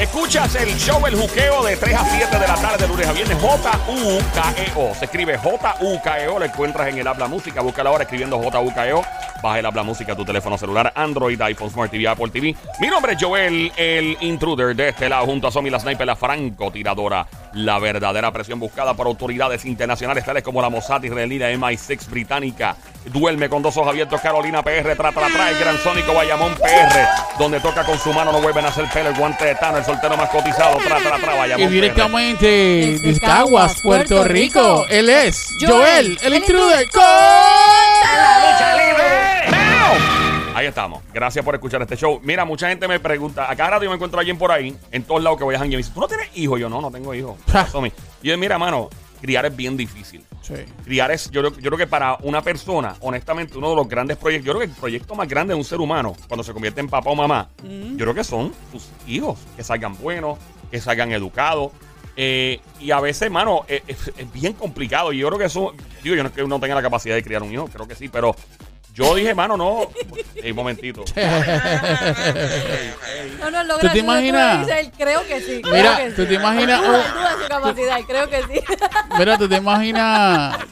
[0.00, 3.12] Escuchas el show El Juqueo de 3 a 7 de la tarde, de lunes a
[3.12, 3.36] viernes.
[3.38, 4.94] J-U-K-E-O.
[4.94, 6.38] Se escribe J-U-K-E-O.
[6.38, 7.60] Lo encuentras en el Habla Música.
[7.60, 9.02] Búscala ahora escribiendo J-U-K-E-O.
[9.42, 12.54] Baja el Habla Música a tu teléfono celular, Android, iPhone, Smart TV, Apple TV.
[12.78, 16.16] Mi nombre es Joel, el intruder de este lado, junto a Somi la Sniper, la
[16.16, 17.26] francotiradora.
[17.54, 22.76] La verdadera presión buscada por autoridades internacionales tales como la Mossad israelina, MI6 británica.
[23.06, 27.06] Duerme con dos ojos abiertos, Carolina PR, trata la trae, Gran Sónico, Bayamón PR,
[27.38, 29.84] donde toca con su mano, no vuelven a hacer pelo, el guante de Tano, el
[29.84, 31.72] soltero más cotizado, trata la trae, Y Bayamón PR.
[31.74, 34.60] directamente de Caguas, Puerto, Puerto Rico.
[34.60, 34.86] Rico.
[34.90, 36.84] Él es Joel, Joel, el el intruder.
[36.84, 37.00] intruder.
[40.54, 41.02] Ahí estamos.
[41.14, 42.20] Gracias por escuchar este show.
[42.22, 44.76] Mira, mucha gente me pregunta, a cada rato yo me encuentro a alguien por ahí,
[44.92, 46.60] en todos lados que voy a janguear, y me dice, ¿tú no tienes hijos?
[46.60, 47.36] Yo, no, no tengo hijos.
[48.22, 50.24] Y yo, mira, mano, criar es bien difícil.
[50.42, 50.54] Sí.
[50.84, 54.16] Criar es, yo, creo- yo creo que para una persona, honestamente, uno de los grandes
[54.16, 56.80] proyectos, yo creo que el proyecto más grande de un ser humano, cuando se convierte
[56.80, 60.38] en papá o mamá, yo creo que son sus hijos, que salgan buenos,
[60.70, 61.72] que salgan educados.
[62.16, 65.12] Eh, y a veces, mano, es, es- es bien complicado.
[65.12, 67.22] Y yo creo que eso, digo, yo no es que uno tenga la capacidad de
[67.22, 68.34] criar un hijo, creo que sí, pero
[69.06, 69.88] yo dije, mano, no.
[70.36, 71.04] Ey, un momentito.
[73.40, 74.68] No, no, lo ¿Tú te imaginas?
[74.68, 75.60] él, creo que sí.
[75.62, 76.28] creo Mira, que ¿tú sí.
[76.28, 78.60] te imaginas duda, un- duda de su capacidad, creo que sí.
[79.18, 80.58] Mira, ¿tú te imaginas,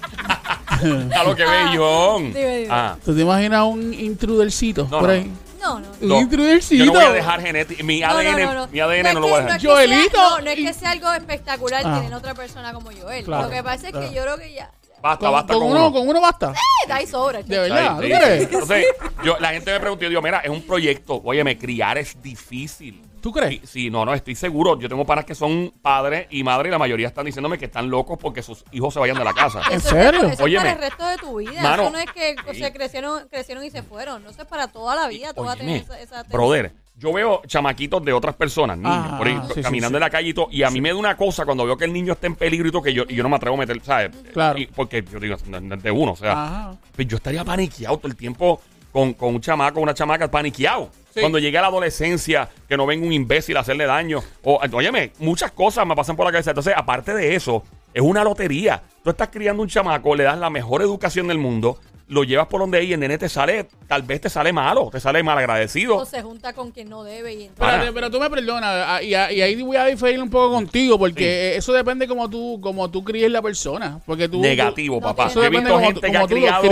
[1.19, 2.33] A lo que ve, John.
[2.33, 2.69] Dime, dime.
[2.71, 5.33] Ah, tú te imaginas un intrudercito No, por no, ahí?
[5.61, 5.89] No, no.
[6.01, 6.21] Un no.
[6.21, 6.85] intrudercito.
[6.85, 7.83] Yo no voy a dejar genética.
[7.83, 8.67] Mi No, no, ADN, no, no.
[8.69, 9.57] mi ADN no, lo voy a dejar.
[9.57, 10.11] es que Joelito.
[10.17, 11.97] sea- No, no es que sea algo espectacular Ah.
[11.99, 13.25] tener otra persona como Joel.
[13.25, 14.09] Claro, Lo que pasa es claro.
[14.09, 14.71] que yo creo que ya.
[15.03, 15.93] Basta, Con, basta con con, uno, uno.
[15.93, 16.53] con uno basta.
[16.53, 17.43] Eh, da ahí sobra.
[17.43, 18.09] De verdad, ¿tú sí.
[18.09, 18.43] crees?
[18.45, 18.87] Entonces,
[19.25, 21.21] yo, la gente me preguntó, yo digo, mira, es un proyecto.
[21.25, 23.03] Oye, me criar es difícil.
[23.21, 23.69] ¿Tú Sí, crees?
[23.69, 24.79] sí, no, no, estoy seguro.
[24.79, 27.91] Yo tengo panas que son padres y madres y la mayoría están diciéndome que están
[27.91, 29.61] locos porque sus hijos se vayan de la casa.
[29.73, 30.23] ¿En serio?
[30.29, 30.69] Es, eso Óyeme.
[30.69, 31.61] es para el resto de tu vida.
[31.63, 31.83] Mano.
[31.83, 32.61] eso no es que o Sí.
[32.61, 34.23] sea, crecieron, crecieron y se fueron.
[34.23, 35.35] No eso es para toda la vida.
[35.35, 38.93] Tú vas a tener Óyeme, esa, esa brother, yo veo chamaquitos de otras personas, niños,
[39.11, 39.97] Ah, por ahí, sí, caminando sí.
[39.97, 41.85] en la calle y todo, y a mí me da una cosa cuando veo que
[41.85, 43.59] el niño está en peligro y todo, que yo, y yo no me atrevo a
[43.61, 44.11] meter, ¿sabes?
[44.33, 44.59] Claro.
[44.59, 46.75] Y- porque yo digo, de uno, o sea, Ajá.
[46.97, 48.61] pues yo estaría paniqueado todo el tiempo
[48.93, 50.91] con, con un chamaco, una chamaca paniqueado.
[51.15, 51.21] Sí.
[51.21, 54.21] Cuando llegue a la adolescencia, que no venga un imbécil a hacerle daño.
[54.43, 56.51] O, óyeme, muchas cosas me pasan por la cabeza.
[56.51, 58.83] Entonces, aparte de eso, es una lotería.
[59.03, 62.61] Tú estás criando un chamaco, le das la mejor educación del mundo, lo llevas por
[62.61, 65.37] donde ahí y el nene te sale, tal vez te sale malo, te sale mal
[65.39, 65.97] agradecido.
[65.97, 67.91] o se junta con quien no debe y entonces.
[67.93, 71.53] Pero tú me perdonas, ah, y, y ahí voy a diferir un poco contigo, porque
[71.53, 74.01] eh, eso depende como tú, como tú críes la persona.
[74.07, 75.25] Porque tú, Negativo, papá.
[75.25, 76.63] he Eso depende visto gente tú- que ha criado,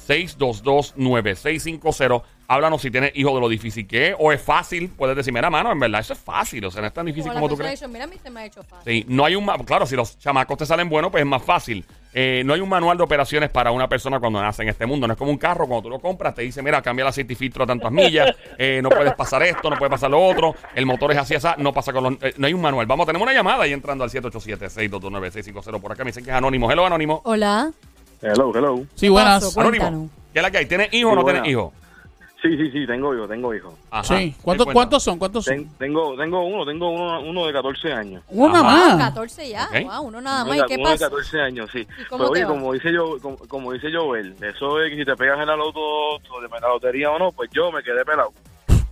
[0.09, 2.23] 787-622-9650.
[2.49, 4.91] Háblanos si tienes hijo de lo difícil que es o es fácil.
[4.91, 6.63] Puedes decir, mira, mano, en verdad eso es fácil.
[6.67, 7.83] O sea, no es tan difícil Como tú crees.
[7.89, 8.93] mira, a mí se me ha hecho fácil.
[8.93, 11.43] Sí, no hay un ma- claro, si los chamacos te salen buenos, pues es más
[11.43, 11.83] fácil.
[12.13, 15.07] Eh, no hay un manual de operaciones para una persona cuando nace en este mundo.
[15.07, 17.33] No es como un carro, cuando tú lo compras, te dice, mira, cambia el aceite
[17.33, 20.55] y filtro a tantas millas, eh, no puedes pasar esto, no puedes pasar lo otro,
[20.75, 22.13] el motor es así, así, no pasa con los...
[22.23, 22.85] eh, no hay un manual.
[22.85, 26.05] Vamos, tenemos una llamada ahí entrando al 787-622-9650 por acá.
[26.05, 26.71] Me dicen que es anónimo.
[26.71, 27.23] Hello, anónimo.
[27.25, 27.73] Hola.
[28.23, 28.85] Hello, hello.
[28.95, 29.57] Sí, buenas.
[29.57, 30.09] Anónimo.
[30.33, 30.67] ¿Qué es la que hay?
[30.67, 31.73] ¿Tienes hijo o no Sí, tienes hijo?
[32.41, 33.77] Sí, sí, sí, tengo hijo, tengo hijo.
[33.91, 34.03] Ajá.
[34.19, 34.33] Sí.
[34.37, 34.67] ¿Qué ¿Cuántos?
[34.73, 35.19] ¿Cuántos son?
[35.19, 35.55] ¿Cuántos son?
[35.55, 38.23] Ten- tengo, tengo uno, tengo uno, uno de 14 años.
[38.29, 38.63] Una Ajá.
[38.63, 38.97] más.
[39.09, 39.65] 14 ya.
[39.69, 39.83] Ok.
[39.85, 40.59] Wow, uno nada Uno más.
[40.59, 41.05] de- ¿Y qué uno de pasa?
[41.07, 41.87] 14 años, sí.
[42.09, 42.51] cómo Pero te oye, va?
[42.51, 45.57] como dice yo, como, como dice Joel, eso de que si te pegas en la
[45.57, 48.33] loto o de la lotería o no, pues yo me quedé pelado.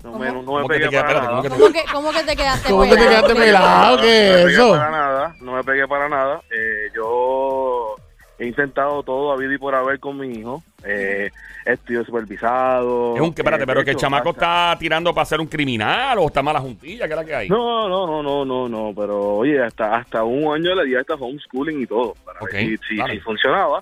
[0.05, 1.03] No me, no me ¿Cómo que te pegué quedas?
[1.05, 1.43] para Espérate, ¿cómo nada.
[1.43, 3.11] que te- ¿Cómo que, ¿Cómo que te quedaste ¿Cómo que te pelado?
[3.11, 3.97] quedaste pelado?
[3.97, 4.71] ¿Qué No me es pegué eso?
[4.71, 6.41] para nada, no me pegué para nada.
[6.51, 7.97] Eh, yo
[8.41, 10.63] he intentado todo a vida y por haber con mi hijo.
[10.83, 11.31] Eh,
[11.67, 13.15] estudio supervisado.
[13.15, 16.19] Es un que, espérate, eh, pero que el chamaco está tirando para ser un criminal
[16.19, 17.49] o está mala juntilla, ¿qué es la que hay?
[17.51, 21.15] No, no, no, no, no, no, pero oye, hasta hasta un año le di hasta
[21.15, 23.81] homeschooling y todo, para Ok, ver si, si, si funcionaba.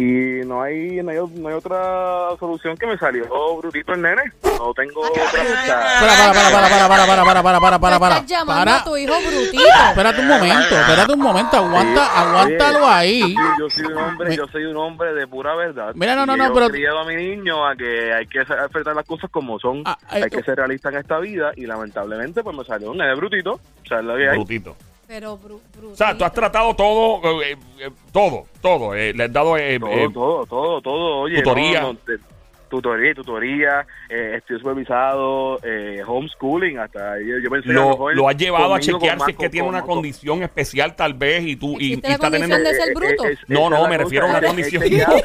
[0.00, 4.22] Y no hay, no hay, no hay otra solución que me salió brutito el nene.
[4.56, 5.24] No tengo otra.
[5.24, 8.14] Para, para, para, para, para, para, para, para, para, para, Tú para.
[8.18, 8.76] estás llamando Para.
[8.76, 9.62] a tu hijo brutito.
[9.88, 13.34] Espérate un momento, espérate un momento, aguanta, aguántalo Oye, ahí.
[13.58, 15.90] Yo soy un hombre, yo soy un hombre de pura verdad.
[15.96, 18.94] Mira, no, no, no, yo pero- criado a mi niño a que hay que enfrentar
[18.94, 19.82] las cosas como son.
[19.84, 22.98] Ah, eh, hay que ser realista en esta vida y lamentablemente pues me salió un
[22.98, 23.54] nene brutito.
[23.54, 24.36] O sea, es lo que hay.
[24.36, 24.76] Brutito.
[25.08, 25.60] Pero bru-.
[25.92, 28.94] O sea, tú has tratado todo, eh, eh, todo, todo.
[28.94, 31.16] eh, le has dado eh, Todo, eh, todo, todo, todo.
[31.22, 31.80] Oye, tutoría.
[31.80, 32.18] no, no, te-
[32.68, 38.14] tutoría, tutoría, eh, estudio supervisado, eh, homeschooling, hasta yo, yo pensé que a lo, mejor
[38.16, 41.44] lo has llevado a chequear si es que tiene una con- condición especial tal vez
[41.44, 42.56] y tú y, ¿Existe y la está teniendo...
[42.56, 43.24] condición de ser bruto?
[43.26, 44.82] Eh, No, esa no, la me refiero a una condición.
[44.82, 45.16] chequeado,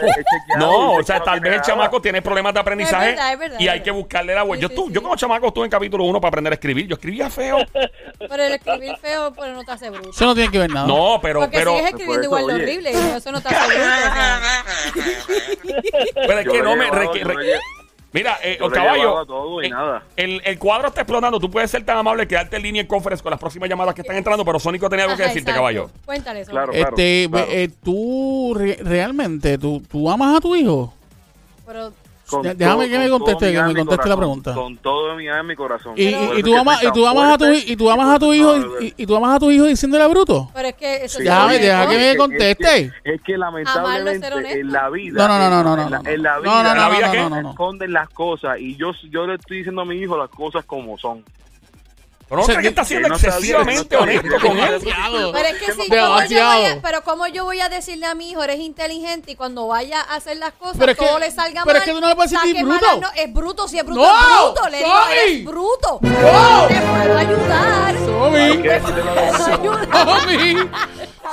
[0.57, 3.39] No, o sea, no tal vez el chamaco tiene problemas de aprendizaje Es verdad, es
[3.39, 4.67] verdad, y hay que buscarle la vuelta.
[4.67, 6.87] Sí, yo, sí, tú- yo como chamaco estuve en capítulo 1 para aprender a escribir.
[6.87, 7.57] Yo escribía feo.
[8.19, 10.09] Pero el escribir feo pues, no te hace bruto.
[10.09, 10.87] Eso no tiene que ver nada.
[10.87, 13.67] No, pero, Porque pero, sigues escribiendo igual eso, de horrible eso no te hace
[14.93, 15.03] bruto.
[16.27, 16.89] pero es que no me...
[17.35, 17.63] yo llevado.
[18.13, 20.03] Mira, eh, Yo caballo, a todo y eh, nada.
[20.15, 21.39] el, el cuadro está explotando.
[21.39, 23.95] Tú puedes ser tan amable que darte en línea en conference con las próximas llamadas
[23.95, 25.57] que están entrando, pero Sónico tenía algo que decirte, exacto.
[25.59, 25.89] caballo.
[26.06, 26.51] Cuéntale eso.
[26.51, 26.71] Claro.
[26.74, 27.47] Este, claro.
[27.50, 30.94] eh, tú re- realmente, tú, tú amas a tu hijo.
[31.65, 31.91] Pero,
[32.33, 34.53] Con déjame que me con conteste, que me conteste la pregunta.
[34.53, 35.94] Con todo mi alma y mi corazón.
[35.95, 38.33] Y, y- y tú amas, y tú amas a tu y tú amas a tu
[38.33, 40.50] hijo y, y tú amas a tu hijo diciéndole bruto.
[40.53, 42.77] pero es que eso Sí, es Déjame- deja que me es que- conteste.
[42.77, 45.27] Es que, es que lamentablemente en la vida.
[45.27, 46.09] No, no, no, no, no, en la, no, no.
[46.09, 47.19] en la No, vida, no, no, ¿En la vida no, qué?
[47.19, 47.50] no, no, no.
[47.51, 50.97] esconden las cosas y yo, yo le estoy diciendo a mi hijo las cosas como
[50.97, 51.24] son.
[52.33, 54.81] Pero no O sea, que está siendo no excesivamente honesto con él.
[54.83, 58.15] Pero es que sí, ¿cómo yo voy a, pero como yo voy a decirle a
[58.15, 61.19] mi hijo, eres inteligente y cuando vaya a hacer las cosas, Pero es que- todo
[61.19, 61.75] le salga pero mal.
[61.77, 62.85] es que tú no le puedes decir bruto.
[63.01, 64.13] no- es bruto, si es bruto, ¡No!
[64.15, 64.69] es bruto.
[64.69, 66.00] Le digo, bruto.
[66.01, 66.68] ¡No!
[66.68, 67.95] Te puedo ayudar.
[68.03, 68.63] Somi.
[69.38, 70.56] Somi,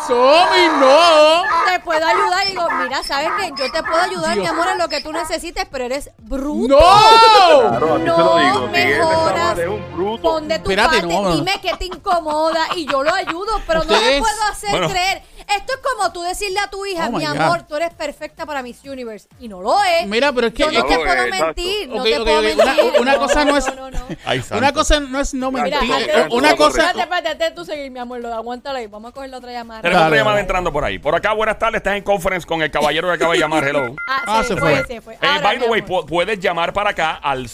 [0.06, 1.42] Somi, no.
[1.70, 2.46] Te puedo ayudar.
[2.46, 3.48] Y digo, mira, ¿sabes qué?
[3.56, 4.38] Yo te puedo ayudar, Dios.
[4.44, 6.74] mi amor, en lo que tú necesites, pero eres bruto.
[6.74, 6.78] No.
[6.78, 9.30] Claro, No mejoras.
[9.30, 10.22] está mal, es un bruto.
[10.22, 10.70] Pon de tu
[11.02, 11.34] No, no.
[11.36, 14.88] dime qué te incomoda y yo lo ayudo, pero no le puedo hacer Bueno.
[14.90, 15.22] creer.
[15.56, 17.36] Esto es como tú decirle a tu hija, Oh, mi God.
[17.36, 19.28] amor, tú eres perfecta para Miss Universe.
[19.40, 20.06] Y no lo es.
[20.06, 22.24] Mira, pero es que yo no No te puedo es, mentir, no Ok, te ok,
[22.24, 22.44] puedo ok.
[22.44, 22.64] mentir.
[22.64, 24.06] Una- una cosa no es- No, no, no.
[24.24, 26.10] Ay, una cosa no es no Mira, mentir.
[26.10, 26.68] eh, Una cosa.
[26.82, 28.86] Espérate, espérate, espérate, tú seguir, mi amor, lo aguántalo ahí.
[28.86, 29.82] Vamos a coger la otra llamada.
[29.82, 30.98] Tenemos otra llamada entrando por ahí.
[30.98, 31.78] Por acá, buenas tardes.
[31.78, 33.64] Estás en conference con el caballero que acaba de llamar.
[33.66, 33.94] Hello.
[34.06, 34.86] Ah, Ah, se, se fue, fue.
[34.86, 35.14] se fue.
[35.14, 37.48] Eh, Ahora, by the way, puedes llamar para acá al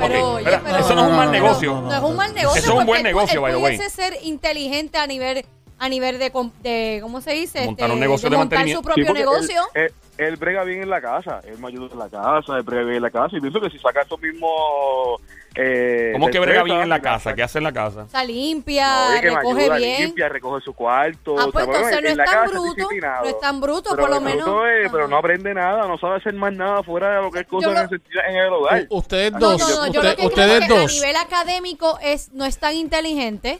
[0.00, 1.72] Pero, Ok, oye, espera, pero- eso no es un mal negocio.
[1.72, 2.60] no, no, No es un mal negocio.
[2.62, 3.76] Eso es un buen negocio, by the way.
[3.76, 5.44] pudiese ser inteligente a nivel
[5.78, 7.66] a nivel de, com- de ¿cómo se dice?
[7.66, 8.80] Montar Este, un negocio de montar mantenimiento.
[8.80, 9.62] su propio Sí, negocio.
[9.74, 12.62] Él, él- él brega bien en la casa, él me ayuda en la casa, él
[12.62, 15.20] brega bien en la casa y pienso que si saca esos mismos...
[15.58, 17.34] Eh, ¿Cómo que brega bien en la casa?
[17.34, 18.02] ¿Qué hace en la casa?
[18.02, 20.02] O sea, limpia, No, recoge ayuda, bien.
[20.02, 21.34] limpia, recoge su cuarto.
[21.38, 22.88] Ah, o pues bueno, entonces no en es la tan casa bruto,
[23.22, 24.46] no es tan bruto, Pero por lo menos.
[24.84, 27.46] es- pero no aprende nada, no sabe hacer más nada fuera de lo que es
[27.46, 28.86] cosa lo- necesaria en el hogar.
[28.90, 30.78] U- Ustedes No, dos, no, no, yo usted- lo que creo ustedes es que a
[30.80, 30.92] dos.
[30.94, 33.58] nivel académico es, no es tan inteligente,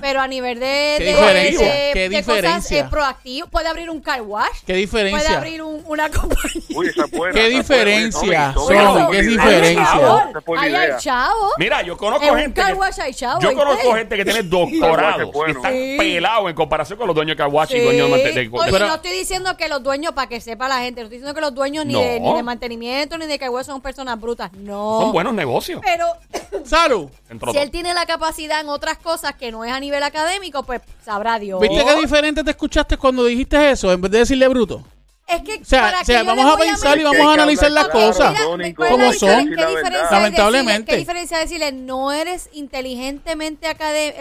[0.00, 1.66] pero a nivel de, ¿Qué de, diferencia?
[1.66, 2.78] de- ¿Qué de cosas diferencia?
[2.80, 5.36] eh, proactivo, puede abrir un car wash, ¿Qué puede diferencia?
[5.38, 6.62] abrir un- una compañía.
[6.74, 7.82] Uy, esa es buena, ¿Qué esa es buena.
[7.82, 8.78] Oye, diferencia, Tommy, Somi?
[8.78, 9.82] Tommy, ¿Qué Tommy, diferencia?
[10.30, 11.50] Esa fue Ahí hay chavo.
[11.58, 12.60] Mira, yo conozco En un gente.
[12.60, 15.52] car que- wash hay chavo, yo conozco gente que tiene doctorados bueno.
[15.52, 15.96] y están Sí.
[15.98, 17.84] pelados en comparación con los dueños de Kawachi y Sí.
[17.84, 20.78] dueños de, mante- de- Oye, no estoy diciendo que los dueños, para que sepa la
[20.80, 22.00] gente, no estoy diciendo que los dueños ni, No.
[22.00, 24.52] de, ni de mantenimiento ni de que son personas brutas.
[24.52, 25.00] No.
[25.00, 25.80] son buenos negocios.
[25.84, 26.06] Pero
[26.64, 27.08] Salud.
[27.30, 30.62] Entre si él tiene la capacidad en otras cosas que no es a nivel académico,
[30.64, 31.60] pues sabrá Dios.
[31.60, 34.82] ¿Viste qué diferente te escuchaste cuando dijiste eso en vez de decirle bruto?
[35.28, 37.32] Es que O sea, para o sea, que yo vamos a pensar y vamos a
[37.32, 38.32] analizar las claro, cosas.
[38.32, 39.48] Mira, Tónico, ¿cuál es como son.
[39.48, 40.04] ¿Qué La diferencia, verdad.
[40.04, 40.72] es Lamentablemente.
[40.72, 43.66] decirle, ¿Qué diferencia es decirle no eres inteligentemente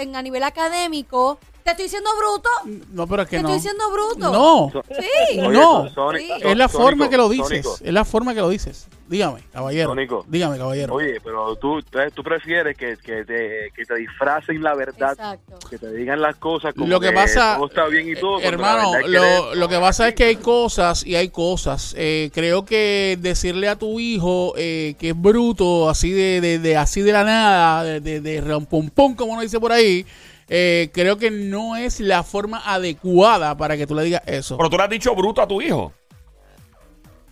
[0.01, 1.37] en, a nivel académico?
[1.65, 2.49] ¿Te estoy diciendo bruto?
[2.93, 3.49] No, pero es que ¿Te no.
[3.49, 4.31] estoy diciendo bruto?
[4.31, 5.39] No, Sí.
[5.39, 5.89] Oye, No.
[5.89, 6.27] Sónico, Sí.
[6.27, 7.47] Sónico, es la forma que lo dices.
[7.65, 8.87] Sónico, Es la forma que lo dices.
[9.07, 9.89] Dígame, caballero.
[9.89, 10.25] Tónico.
[10.27, 10.93] Dígame, caballero.
[10.93, 11.81] Oye, pero tú,
[12.13, 15.57] tú prefieres que, que, te, que te disfracen la verdad, Exacto.
[15.67, 18.37] que te digan las cosas como Lo que pasa, todo está bien y todo.
[18.37, 21.95] eh, la hermano, que lo, que pasa es que hay cosas y hay cosas.
[21.97, 26.77] Eh, creo que decirle a tu hijo eh, que es bruto, así de, de, de-
[26.77, 30.05] así de la nada, de, de, de rampompón, como uno dice por ahí,
[30.47, 34.57] eh, creo que no es la forma adecuada para que tú le digas eso.
[34.57, 35.93] Pero tú le has dicho bruto a tu hijo.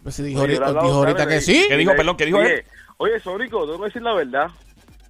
[0.01, 0.81] Pues si dijo, Oye, ahorita-
[1.13, 1.65] dijo que sí.
[1.69, 1.93] ¿Qué dijo?
[1.95, 2.65] Perdón, ¿qué dijo oye, él?
[2.97, 4.47] Oye, Sónico, tengo que decir la verdad.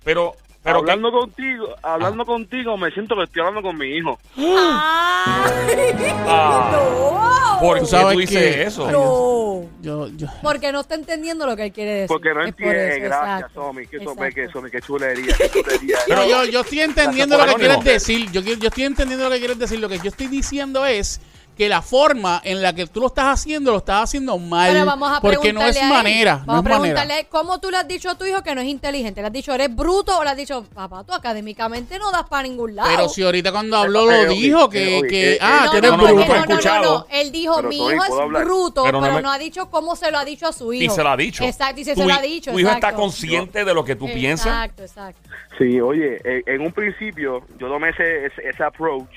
[0.03, 0.91] Pero, pero ¿qué?
[0.91, 4.17] hablando contigo, hablando contigo, me siento que estoy hablando con mi hijo.
[4.37, 5.93] ¡Ay!
[6.27, 7.59] Ah, ¡No!
[7.59, 8.85] ¿Por qué sabes tú dices que- eso?
[8.87, 9.43] Ay, No.
[9.81, 12.07] Yo, yo, Porque no está entendiendo lo que él quiere decir.
[12.07, 12.99] Porque no por entiende.
[13.01, 13.51] Gracias.
[13.53, 13.85] Somi.
[13.85, 14.23] Que Exacto.
[14.33, 15.97] que Somi, qué chulería, qué chulería.
[16.07, 18.31] yo, yo, yo estoy entendiendo lo que quieres decir.
[18.31, 19.79] Yo, yo estoy entendiendo lo que quieres decir.
[19.79, 21.19] Lo que yo estoy diciendo es
[21.57, 24.71] que la forma en la que tú lo estás haciendo, lo estás haciendo mal.
[24.71, 25.89] Pero vamos a porque no es a él.
[25.89, 26.43] manera.
[26.45, 26.79] Vamos no a es manera.
[26.81, 29.21] preguntarle a él, cómo tú le has dicho a tu hijo que no es inteligente.
[29.21, 32.43] ¿Le has dicho eres bruto o le has dicho, papá, tú académicamente no das para
[32.43, 32.89] ningún lado?
[32.89, 35.77] Pero si ahorita cuando habló lo eh, dijo eh, que, que eh, ah, eh, tú
[35.77, 36.81] eres no, no, no, bruto.
[36.81, 37.05] no.
[37.11, 39.69] Él dijo, Pero, mi hijo ¿puedo es bruto, Pero pero, no no, me- ha dicho
[39.69, 40.91] cómo se lo ha dicho a su hijo.
[40.91, 41.43] Y se lo ha dicho.
[41.43, 42.51] Exacto, y se, Tu se lo ha dicho.
[42.51, 43.01] Tu hijo está exacto.
[43.01, 44.47] consciente de lo que tú piensas.
[44.47, 45.29] Exacto, exacto.
[45.57, 49.07] Sí, oye, en un principio yo tomé ese, ese, ese approach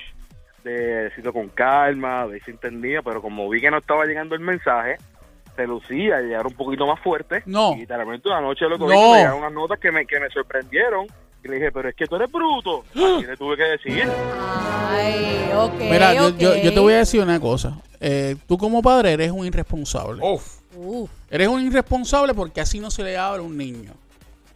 [0.71, 4.35] de decirlo con calma, de ver si entendía, pero como vi que no estaba llegando
[4.35, 4.97] el mensaje,
[5.55, 7.43] se lucía y llegar un poquito más fuerte.
[7.45, 7.73] No.
[7.73, 8.99] Y literalmente una noche lo cogí No.
[9.07, 11.07] y me llegaron unas notas que me, que me sorprendieron.
[11.43, 12.83] Y le dije, pero es que tú eres bruto.
[12.91, 14.07] Así le tuve que decir.
[14.89, 15.79] Ay, ok.
[15.79, 16.57] Mira, yo, yo, ok.
[16.63, 17.79] yo te voy a decir una cosa.
[17.99, 20.21] Eh, tú como padre eres un irresponsable.
[20.23, 20.57] Uf.
[20.75, 21.09] Uf.
[21.29, 23.93] Eres un irresponsable porque así no se le habla a un niño.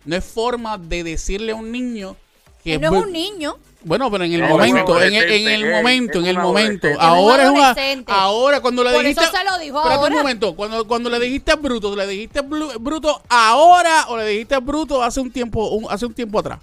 [0.05, 2.15] No es forma de decirle a un niño
[2.63, 3.55] que Él no es un niño.
[3.83, 6.37] Bueno, pero en el No, momento, en el, en el adolescente, momento, es en el
[6.37, 6.87] momento.
[6.99, 7.49] Ahora Es es
[7.95, 8.15] un una.
[8.15, 9.23] Ahora cuando le Por dijiste.
[9.23, 9.99] eso se lo dijo ahora.
[10.07, 10.55] un momento.
[10.55, 15.31] Cuando, cuando le dijiste bruto, ¿le dijiste bruto ahora o le dijiste bruto hace un
[15.31, 16.59] tiempo, un- hace un tiempo atrás?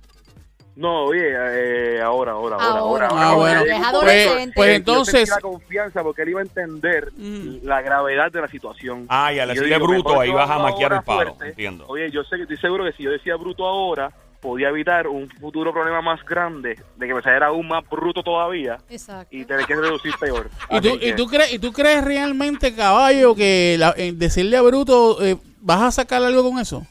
[0.77, 3.07] No, oye, eh, ahora, ahora, ahora, Ahora.
[3.09, 3.31] ahora.
[3.31, 3.63] Ah, bueno.
[3.65, 4.29] Un adolescente.
[4.31, 7.65] momento Pues que entonces- Yo la confianza porque él iba a entender Mm.
[7.67, 9.07] la gravedad de la situación.
[9.09, 11.03] Ah, y al decirle bruto, ahí vas a maquiar el ahora
[11.35, 11.37] palo.
[11.45, 11.85] Entiendo.
[11.89, 15.28] Oye, yo sé que estoy seguro que si yo decía bruto ahora, podía evitar un
[15.30, 19.35] futuro problema más grande de que me saliera aún más bruto todavía Exacto.
[19.35, 20.49] y tener que reducir peor.
[20.71, 24.62] ¿Y tú, y, tú crees, ¿Y tú crees realmente, caballo, que la- en decirle a
[24.62, 26.87] bruto eh, vas a sacar algo con eso?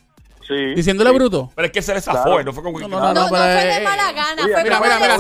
[0.48, 1.16] Sí, Diciéndole sí.
[1.18, 1.52] bruto.
[1.56, 2.44] Pero es que se le zafó, Claro.
[2.44, 4.44] no fue como No, no, No, no, pero, fue de eh, mala gana.
[4.44, 5.18] Oye, fue mira, mira, mira,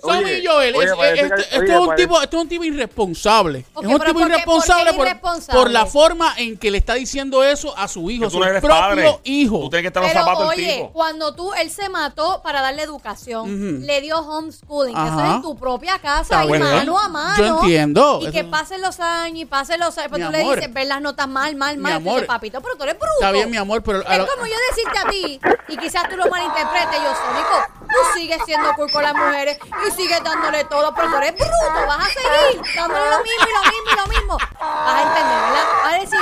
[0.00, 2.48] Sammy oye, y Joel, oye, es- este, este oye, es un tipo, este es un
[2.48, 3.64] tipo irresponsable.
[3.74, 5.60] Ok, es un tipo ¿por qué- irresponsable por irresponsable?
[5.60, 8.46] por la forma en que le está diciendo eso a su hijo, a su no
[8.46, 9.18] propio padre.
[9.24, 9.60] hijo.
[9.60, 10.92] Tú tienes que estar los zapatos del oye, tipo.
[10.92, 13.86] cuando tú, él se mató para darle educación, Ujú.
[13.86, 15.28] le dio homeschooling, que eso Ajá.
[15.30, 17.36] es en tu propia casa, y mano a mano.
[17.38, 18.20] Yo entiendo.
[18.22, 21.00] Y que pasen los años y pasen los años, pero tú le dices, ver las
[21.00, 22.02] notas mal, mal, mal.
[22.26, 23.12] papito, pero tú eres bruto.
[23.14, 26.28] Está bien, mi amor, pero Es como yo decirte a ti, y quizás tú lo
[26.28, 31.08] malinterpretes, yo, Sónico, tú sigues siendo cool con las mujeres y sigues dándole todo, pero
[31.10, 34.38] tú eres bruto, vas a seguir dándole lo mismo y lo mismo y lo mismo.
[34.60, 35.64] Vas a entender, ¿verdad?
[35.82, 36.18] Vas a decir,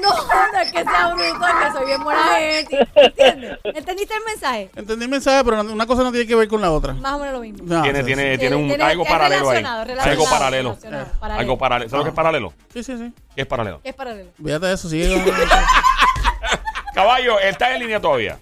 [0.00, 0.08] no,
[0.52, 2.88] no es que sea bruto, es que soy bien buena gente.
[2.94, 3.58] ¿Entiendes?
[3.64, 4.70] ¿Entendiste el mensaje?
[4.74, 6.94] Entendí el mensaje, pero una cosa no tiene que ver con la otra.
[6.94, 7.58] Más o menos lo mismo.
[7.62, 8.38] No, Tiene, sí, tiene, sí.
[8.38, 9.58] tiene un, Tiene- algo paralelo ahí.
[9.64, 10.70] Algo paralelo.
[10.72, 11.16] relacionado, Eh.
[11.20, 11.40] paralelo.
[11.40, 11.90] Algo paralelo.
[11.90, 12.52] ¿Sabes lo que es paralelo?
[12.72, 13.12] Sí, sí, sí.
[13.34, 13.80] ¿Qué es paralelo?
[13.82, 14.30] ¿Qué es paralelo?
[14.42, 15.06] Fíjate de eso, sigue.
[16.94, 18.38] Caballo, él está en línea todavía.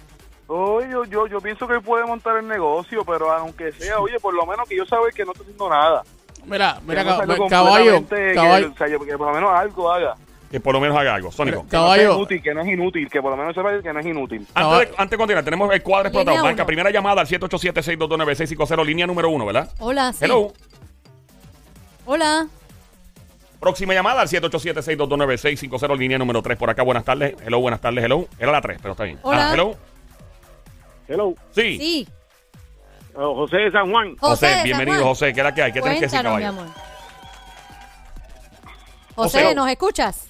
[0.48, 4.20] Oye, yo, yo, yo pienso que él puede montar el negocio, pero aunque sea, oye,
[4.20, 6.04] por lo menos que yo sabe que no está haciendo nada.
[6.46, 7.04] Mira, mira,
[7.50, 8.72] caballo, que- caballo.
[8.74, 10.16] o sea, que por lo menos algo haga.
[10.54, 11.32] Que por lo menos haga algo.
[11.32, 11.62] Sónico.
[11.62, 12.04] Que no Caballo.
[12.04, 14.48] sea inútil, que no es inútil, que por lo menos sepa que no es inútil.
[14.54, 16.44] Antes de, antes de continuar, tenemos el cuadro explotado.
[16.44, 19.72] Blanca, primera llamada al 787-622-9650, línea número uno, ¿verdad?
[19.80, 20.26] Hola, sí.
[20.26, 20.54] Hello.
[22.06, 22.46] Hola.
[23.60, 26.84] Próxima llamada al 787-622-9650, línea número 3 por acá.
[26.84, 27.36] Buenas tardes.
[27.44, 28.04] Hello, buenas tardes.
[28.04, 28.28] Hello.
[28.38, 29.18] Era la 3, pero está bien.
[29.24, 29.50] Hola.
[29.50, 29.76] Ah, hello.
[31.08, 31.78] Hello, Sí.
[31.80, 32.08] Sí.
[33.16, 34.16] oh, José de San Juan.
[34.18, 35.08] José, bienvenido, Juan.
[35.10, 35.34] José.
[35.34, 35.72] ¿Qué es la que hay?
[35.72, 36.48] ¿Qué tienes que decir, mi caballo?
[36.50, 36.68] amor.
[39.16, 39.56] José, José.
[39.56, 40.28] ¿nos escuchas?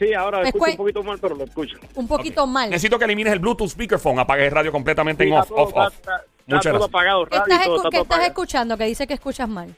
[0.00, 1.76] Sí, ahora lo escucho un poquito mal, pero lo escucho.
[1.94, 2.70] Un poquito mal.
[2.70, 4.18] Necesito que elimines el Bluetooth speakerphone.
[4.18, 5.94] Apague el radio completamente en Sí, off, todo- off, off.
[5.94, 6.88] está- está Muchas todo gracias.
[6.88, 8.28] apagado, ¿Qué radio, estás, todo, está qué todo estás apagado.
[8.28, 8.76] escuchando?
[8.78, 9.74] Que dice que escuchas mal.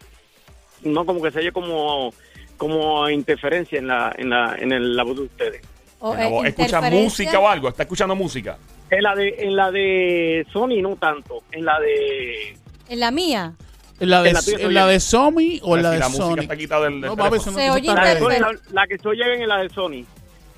[0.85, 2.15] No, como que se oye como,
[2.57, 5.63] como interferencia en la, en la, en el, la voz de ustedes.
[5.99, 6.47] O, En la eh, voz.
[6.47, 7.69] ¿Escucha música o algo?
[7.69, 8.57] ¿Está escuchando música?
[8.91, 12.57] En la de, en la de Sony no tanto, en la de
[12.89, 13.55] En la mía.
[14.03, 14.93] ¿En la de, En la tuya se en la oye.
[14.95, 17.37] de Sony o en la si de la música está quitada del, del No, papi,
[17.47, 20.05] no oye la, la, que se oye en la de Sony.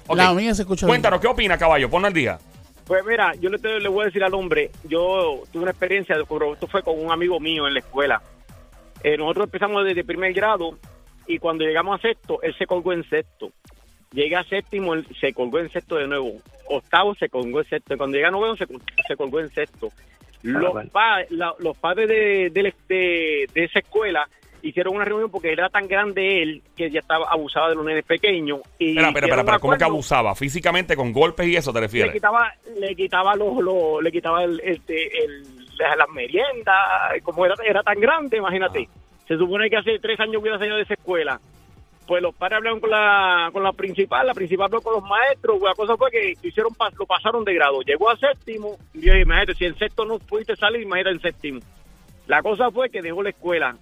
[0.07, 0.17] Ok.
[0.17, 0.93] La mía se escucha bien.
[0.95, 1.89] Cuéntanos, ¿qué opina, caballo?
[1.89, 2.39] Ponlo al día.
[2.87, 6.17] Pues mira, yo le, te- le voy a decir al hombre, yo tuve una experiencia,
[6.29, 8.23] pero esto fue con un amigo mío en la escuela.
[9.03, 10.79] Eh, nosotros empezamos desde primer grado
[11.27, 13.51] y cuando llegamos a sexto, él se colgó en sexto.
[14.13, 16.33] Llega a séptimo, él se colgó en sexto de nuevo.
[16.69, 17.97] Octavo se colgó en sexto.
[17.97, 18.67] Cuando llega a noveno, se,
[19.09, 19.89] se colgó en sexto.
[20.53, 20.91] Los, vale.
[20.91, 24.29] pa- la- los padres de, de, de- de esa escuela
[24.63, 28.05] hicieron una reunión porque era tan grande él que ya estaba abusado de los nenes
[28.05, 28.61] pequeños.
[28.79, 30.35] Y Espera, espera, ¿Cómo que abusaba?
[30.35, 32.13] ¿Físicamente con golpes y eso te le refieres?
[32.15, 34.83] quitaba le quitaba los, los- le quitaba el, el-
[35.79, 36.77] las, meriendas
[37.25, 38.89] como era era tan grande imagínate
[39.27, 41.41] se supone que hace tres años hubiera salido de esa escuela
[42.07, 45.61] pues los padres hablaron con la con la principal la principal habló con los maestros
[45.63, 49.13] la cosa fue que hicieron pas- lo pasaron de grado llegó a séptimo y yo
[49.13, 51.61] dije, imagínate si en sexto no pudiste salir imagínate en séptimo
[52.27, 53.77] la cosa fue que dejó la escuela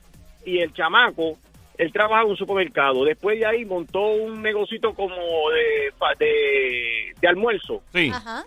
[0.44, 1.36] y el chamaco
[1.78, 5.14] él trabaja en un supermercado después de ahí montó un negocito como
[5.50, 8.10] de, de almuerzo Sí.
[8.12, 8.44] Ajá.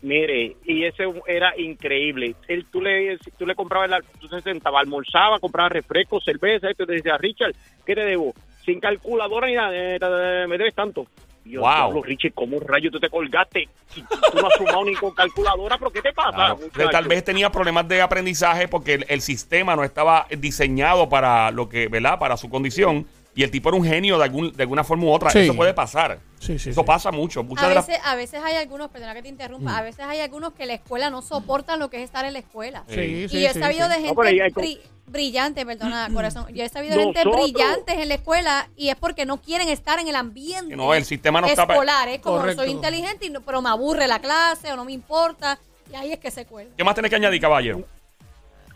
[0.00, 2.34] Mire, y ese era increíble.
[2.48, 6.74] Él, tú le, tú le comprabas, la, tú se sentaba, almorzaba, compraba refrescos, cerveza, y
[6.74, 7.52] te decía, Richard,
[7.84, 8.32] ¿qué te debo?
[8.64, 11.06] Sin calculadora ni nada, eh, me debes tanto.
[11.44, 11.70] Y yo, Wow.
[11.70, 13.62] diablo, Richard, ¿cómo rayo tú te colgaste?
[13.96, 16.54] Y Tú no has sumado ni con calculadora, ¿pero qué te pasa?
[16.72, 16.90] Claro.
[16.90, 21.68] Tal vez tenía problemas de aprendizaje porque el, el sistema no estaba diseñado para lo
[21.68, 22.18] que, ¿verdad?
[22.18, 23.06] Para su condición.
[23.40, 25.30] Y el tipo era un genio de, algún, de alguna forma u otra.
[25.30, 25.38] Sí.
[25.38, 26.20] Eso puede pasar.
[26.38, 26.86] Sí, sí, Eso sí.
[26.86, 27.42] pasa mucho.
[27.42, 30.04] Muchas A de las- veces, a veces hay algunos, perdona que te interrumpa, a veces
[30.06, 32.84] hay algunos que la escuela no soportan lo que es estar en la escuela.
[32.88, 33.94] Sí, y sí, yo he sabido sí.
[33.96, 34.28] de gente
[34.60, 36.48] hay brillante, perdona, corazón.
[36.54, 39.98] Yo he sabido de gente brillantes en la escuela y es porque no quieren estar
[39.98, 42.08] en el ambiente no, el sistema no está escolar.
[42.10, 42.60] Es como Correcto.
[42.62, 45.58] soy inteligente, y no- pero me aburre la clase o no me importa.
[45.90, 46.74] Y ahí es que se cuelga.
[46.76, 47.84] ¿Qué más tienes que añadir, caballero?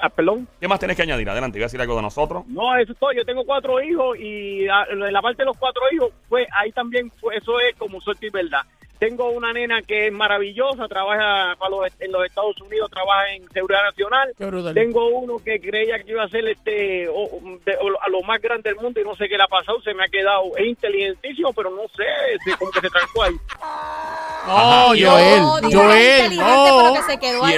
[0.04, 0.46] Ah, perdón.
[0.60, 1.26] ¿Qué más tienes que añadir?
[1.30, 2.46] Adelante, voy a decir algo de nosotros.
[2.46, 3.10] No, eso es todo.
[3.12, 6.70] Yo tengo cuatro hijos y ah, en la parte de los cuatro hijos, pues ahí
[6.72, 8.60] también fue, eso es como suerte y verdad.
[9.04, 13.46] Tengo una nena que es maravillosa, trabaja para los- en los Estados Unidos, trabaja en
[13.50, 14.32] seguridad nacional.
[14.74, 17.28] Tengo uno que creía que iba a ser este o-
[17.66, 19.78] de- o- a lo más grande del mundo y no sé qué le ha pasado,
[19.82, 22.04] se me ha quedado, es inteligentísimo, pero no sé,
[22.44, 23.34] se- como que se trancó ahí.
[24.46, 24.88] No.
[24.88, 26.76] Joel, No, Joel, inteligente, no.
[26.76, 27.48] pero que se quedó.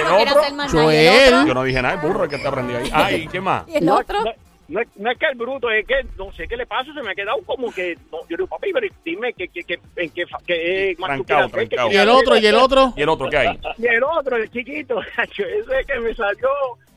[1.45, 2.89] Yo no dije nada, el burro que te aprendió ahí.
[2.93, 3.67] Ay, ¿qué más?
[3.67, 4.21] ¿Y el otro?
[4.23, 4.31] No,
[4.67, 7.01] no es, no es que el bruto, es que no sé qué le pasa, se
[7.01, 10.09] me ha quedado como que, no, yo digo, papi, pero dime que, que, que, en
[10.09, 11.91] qué, más quieres hacer, que trancado.
[11.91, 12.37] ¿Y el otro?
[12.37, 12.93] ¿Y el otro?
[12.95, 13.59] ¿Y el otro qué hay?
[13.77, 16.49] Y el otro, el chiquito, ese que me salió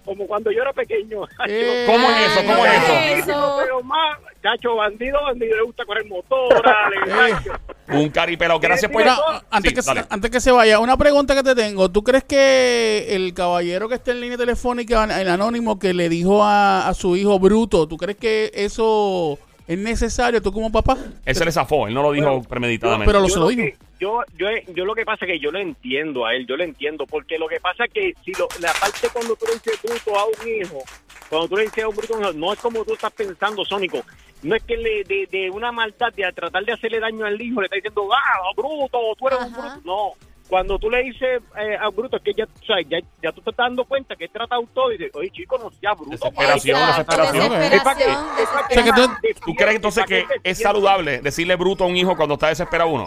[0.05, 1.23] como cuando yo era pequeño.
[1.49, 2.41] Eh, ¿Cómo es eso?
[2.47, 2.93] ¿Cómo es eso?
[3.31, 3.57] eso?
[3.61, 7.53] Pero más, cacho, bandido, bandido, le gusta correr motora, le cacho.
[7.89, 8.61] Un caripelado.
[8.61, 9.03] Gracias por...
[9.03, 9.15] Pues,
[9.51, 10.05] antes, Sí, que, dale.
[10.09, 11.91] antes que se vaya, una pregunta que te tengo.
[11.91, 16.45] ¿Tú crees que el caballero que está en línea telefónica, el anónimo que le dijo
[16.45, 19.39] a, a su hijo bruto, ¿tú crees que eso
[19.71, 20.99] es necesario tú como papá?
[21.25, 23.07] Él se le zafó, él no lo dijo Bueno, premeditadamente.
[23.07, 23.79] pero lo Yo se lo dijo.
[24.01, 26.65] Yo, yo, yo lo que pasa es que yo lo entiendo a él, yo lo
[26.65, 29.81] entiendo, porque lo que pasa es que si lo, la parte cuando tú le dices
[29.81, 30.83] bruto a un hijo,
[31.29, 33.13] cuando tú le dices a un bruto, a un hijo, no es como tú estás
[33.13, 34.03] pensando, Sónico,
[34.43, 37.41] no es que le, de, de una maldad, de a tratar de hacerle daño al
[37.41, 40.30] hijo, le está diciendo, ah, bruto, tú eres un bruto, no.
[40.51, 43.41] Cuando tú le dices eh, a bruto, es que ya, o sea, ya, ya tú
[43.41, 46.11] te estás dando cuenta que es tratado todo y dices, oye, chico, no seas bruto.
[46.11, 46.93] Desesperación, padre".
[46.93, 47.53] desesperación.
[47.73, 50.27] Es para que- Desesperación, es para que- O sea, que tú- ¿Tú crees entonces que
[50.43, 53.07] es saludable decirle bruto a un hijo cuando está desesperado uno?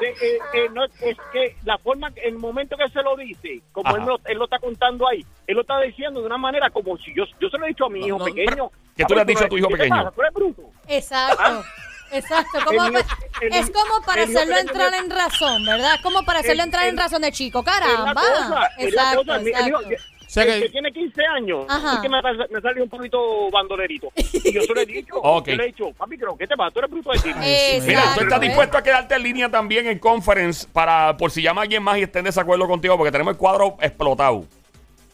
[0.00, 3.96] Eh, eh, eh, no, es que la forma, el momento que se lo dice, como
[3.96, 6.96] él lo, él lo está contando ahí, él lo está diciendo de una manera como
[6.98, 8.70] si yo, yo se lo he dicho a mi No, hijo no, pequeño.
[8.96, 9.96] ¿Qué tú le has "Papi, dicho a tu hijo ¿qué te pequeño?
[9.96, 10.10] pasa?
[10.14, 10.62] ¿Tú eres bruto?
[10.86, 11.64] Exacto.
[12.12, 15.98] Exacto, como El mío- pa- el es como para hacerlo entrar en razón, ¿verdad?
[16.02, 18.14] Como para hacerlo El- entrar en razón de chico, Es caramba.
[18.14, 19.24] cosa, es Exacto.
[19.40, 19.52] Mi-.
[19.52, 21.94] O sea que- que tiene 15 años, Ajá.
[21.94, 22.18] es que me,
[22.50, 24.08] me salió un poquito bandolerito.
[24.14, 25.14] Y yo se lo he dicho.
[25.22, 25.48] Ok.
[25.48, 27.30] Yo le he dicho, papi, creo que te pasa, tú eres bruto de ti.
[27.30, 27.86] Exacto.
[27.86, 28.40] Mira, tú estás Exacto.
[28.40, 32.02] dispuesto a quedarte en línea también en conference para por si llama alguien más y
[32.02, 34.44] esté en desacuerdo contigo porque tenemos el cuadro explotado.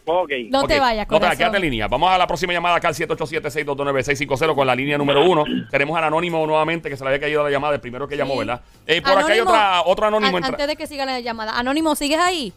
[0.06, 0.30] Ok.
[0.30, 1.38] No te vayas, No te vayas, corazón.
[1.38, 1.88] quédate en línea.
[1.88, 5.44] Vamos a la próxima llamada acá al 787-622-9650 con la línea número uno.
[5.70, 8.34] Tenemos al anónimo nuevamente que se le había caído la llamada, el primero que llamó,
[8.34, 8.38] Sí.
[8.40, 8.60] ¿verdad?
[8.86, 10.36] Eh, por acá hay otra, otro anónimo.
[10.36, 11.58] an- Antes de que siga la llamada.
[11.58, 12.52] Anónimo, ¿sigues ahí?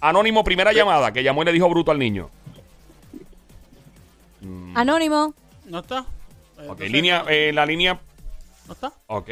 [0.00, 2.28] Anónimo, primera llamada, que llamó y le dijo bruto al niño.
[4.40, 4.76] Mm.
[4.76, 5.34] Anónimo.
[5.66, 5.98] ¿No está?
[6.00, 6.04] Eh,
[6.58, 7.98] Ok, entonces, línea, eh, la línea,
[8.66, 8.92] ¿No está?
[9.06, 9.30] ok.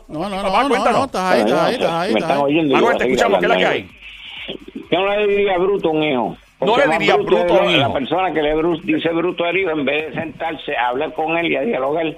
[0.08, 0.98] No, no, Papá, no, no, cuéntanos.
[0.98, 1.74] no, estás ahí, estás ahí,
[2.14, 2.68] estás ahí.
[2.70, 3.38] Manuel, te escuchamos.
[3.40, 3.90] ¿Qué es la que hay?
[4.90, 6.36] Yo no le diría bruto un hijo.
[6.64, 7.80] No le diría bruto es a un la- hijo.
[7.88, 11.36] La persona que le dice bruto al hijo, en vez de sentarse a hablar con
[11.36, 12.16] él y a dialogar,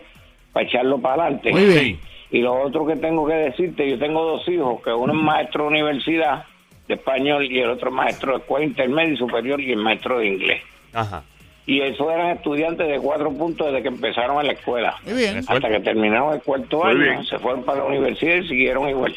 [0.52, 1.50] para echarlo para adelante.
[1.52, 1.98] Muy bien.
[2.30, 5.64] Y lo otro que tengo que decirte, yo tengo dos hijos, que uno es maestro
[5.64, 6.44] de universidad
[6.88, 10.18] de español y el otro es maestro de escuela intermedia y superior y el maestro
[10.18, 10.62] de inglés.
[10.92, 11.22] Ajá.
[11.66, 14.96] Y esos eran estudiantes de cuatro puntos desde que empezaron en la escuela.
[15.04, 15.38] Muy bien.
[15.38, 15.52] Eso.
[15.52, 17.24] Hasta que terminaron el cuarto Muy año, bien.
[17.24, 19.14] se fueron para la universidad y siguieron igual.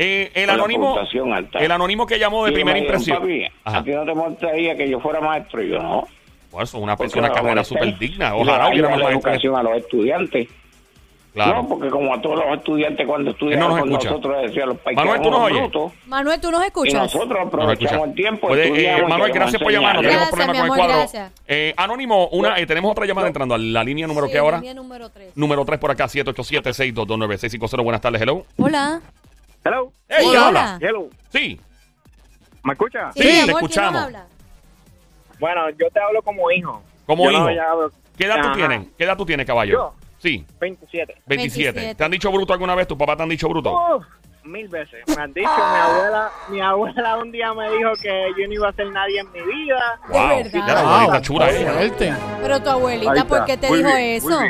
[0.00, 0.96] Eh, el anónimo.
[1.54, 3.18] El anónimo que llamó de Y primera impresión.
[3.18, 5.60] "Papi, a ti no te molestaría que yo fuera maestro.
[5.62, 6.06] Y yo no.
[6.52, 8.28] Por eso, una porque persona, carrera súper digna.
[8.36, 10.48] Y Ojalá hubiera más educación a los estudiantes.
[11.34, 11.62] Claro.
[11.62, 14.10] No, porque como a todos los estudiantes cuando no nos con escucha.
[14.10, 15.60] nosotros decían los países Manuel, ¿tú nos oyes?
[15.60, 15.92] brutos.
[16.06, 16.94] Manuel, ¿tú nos Y escuchas?
[16.94, 18.04] nosotros No me aprovechamos escucha.
[18.08, 18.46] el tiempo.
[18.48, 20.02] Puede, eh, y Manuel, gracias por llamarnos.
[20.04, 21.30] Tenemos problemas mi con el amor, cuadro.
[21.46, 24.56] Eh, anónimo, una, eh, tenemos otra llamada entrando a la línea número Sí, que ahora.
[24.58, 25.36] línea número 3.
[25.36, 27.82] Número 3 por acá, 787-622-9650.
[27.82, 28.44] Buenas tardes, hello.
[28.56, 29.00] Hola.
[29.64, 29.92] Hello.
[30.08, 30.48] Hey, Hola.
[30.48, 30.78] hola.
[30.80, 31.08] Hello.
[31.30, 31.60] Sí.
[32.64, 33.14] ¿Me escuchas?
[33.14, 34.12] Sí, mi te amor, ¿quién nos escuchamos.
[35.38, 36.82] Bueno, yo te hablo como hijo.
[37.06, 37.50] Como Yo hijo.
[37.50, 38.86] no, ¿Qué edad tú tienes?
[38.96, 39.72] ¿Qué edad tú tienes, caballo?
[39.72, 39.94] Yo.
[40.18, 41.14] Sí, 27.
[41.26, 41.72] 27.
[41.72, 41.94] 27.
[41.94, 42.88] ¿Te han dicho bruto alguna vez?
[42.88, 43.72] ¿Tu papá te han dicho bruto?
[43.96, 44.04] Uf,
[44.42, 45.04] mil veces.
[45.06, 48.68] Me han dicho, mi abuela, mi abuela un día me dijo que yo no iba
[48.68, 50.00] a ser nadie en mi vida.
[50.08, 50.28] De wow.
[50.28, 50.50] verdad.
[50.66, 51.72] Ya la Wow, abuelita chula qué ella.
[51.72, 52.14] fuerte.
[52.42, 53.24] Pero tu abuelita.
[53.26, 54.40] ¿por qué te Muy dijo bien, eso?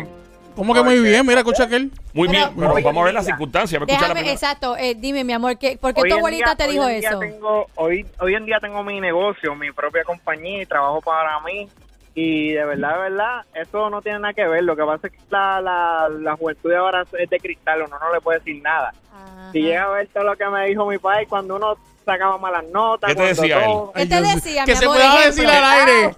[0.58, 1.24] ¿Cómo que muy bien?
[1.24, 1.92] Mira, escucha aquel.
[2.12, 3.80] Muy Pero- bien, pero Hoy vamos a ver las circunstancias.
[3.86, 4.76] Déjame, exacto.
[4.76, 6.98] eh, dime, mi amor, ¿qué, ¿por qué Hoy tu abuelita día- te hoy dijo día
[7.10, 7.18] eso?
[7.20, 11.68] Tengo, hoy, hoy en día tengo mi negocio, mi propia compañía y trabajo para mí.
[12.16, 14.64] Y de verdad, de verdad, eso no tiene nada que ver.
[14.64, 17.96] Lo que pasa es que la, la, la juventud de ahora es de cristal, uno
[17.96, 18.92] no le puede decir nada.
[19.14, 19.52] Ajá.
[19.52, 22.64] Si llega a ver todo lo que me dijo mi padre cuando uno sacaba malas
[22.72, 23.08] notas.
[23.10, 24.96] ¿Qué te cuando decía todo- ¿Qué te decía, Que mi se amor?
[24.96, 26.16] pueda decir al aire.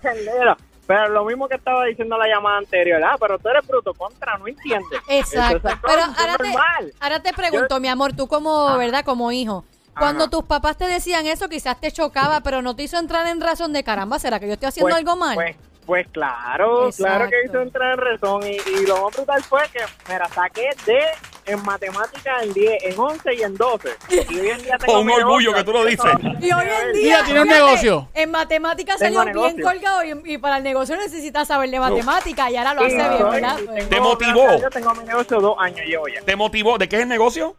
[0.49, 0.57] Ah.
[0.91, 4.37] Pero lo mismo que estaba diciendo la llamada anterior, ah, pero tú eres bruto, contra,
[4.39, 5.01] no entiendes.
[5.09, 5.69] Exacto.
[5.69, 6.53] Es Pero ahora te,
[6.99, 9.05] ahora te pregunto, mi amor, tú como, ¿verdad?
[9.05, 9.65] Como hijo.
[9.97, 10.31] Cuando Ajá.
[10.33, 13.73] tus papás te decían eso, quizás te chocaba, pero no te hizo entrar en razón
[13.73, 15.37] de caramba, ¿será que yo estoy haciendo Pues- algo mal?
[15.37, 18.43] Pues, pues claro, claro que hizo entrar en razón.
[18.43, 21.03] Y, y lo más brutal fue que me la saqué de
[21.51, 23.89] en matemáticas en 10, en 11 y en 12.
[24.09, 25.55] Y hoy en día tengo Con mi orgullo negocio.
[25.55, 26.11] que tú lo dices.
[26.41, 27.03] y hoy en día.
[27.05, 28.09] Mira, tiene un fíjate, negocio.
[28.15, 29.65] En matemáticas Tengo salió bien negocio.
[29.81, 33.31] colgado y, y para el negocio necesitas saber de matemáticas y ahora lo hace bien,
[33.31, 33.59] ¿verdad?
[33.67, 34.57] Pues- Te motivó.
[34.57, 36.21] Dios, tengo mi negocio dos años llevo ya.
[36.23, 36.79] ¿Te motivó?
[36.79, 37.57] ¿De qué es el negocio?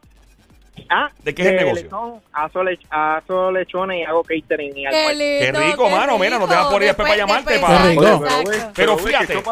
[0.90, 1.84] Ah, ¿De qué es el negocio?
[1.84, 6.50] lechón, aso, lech- aso lechones y hago catering y Qué rico, qué mano, mira, nos
[6.50, 8.72] deja por ahí después para llamarte, después- para-.
[8.74, 9.44] Pero que fíjate.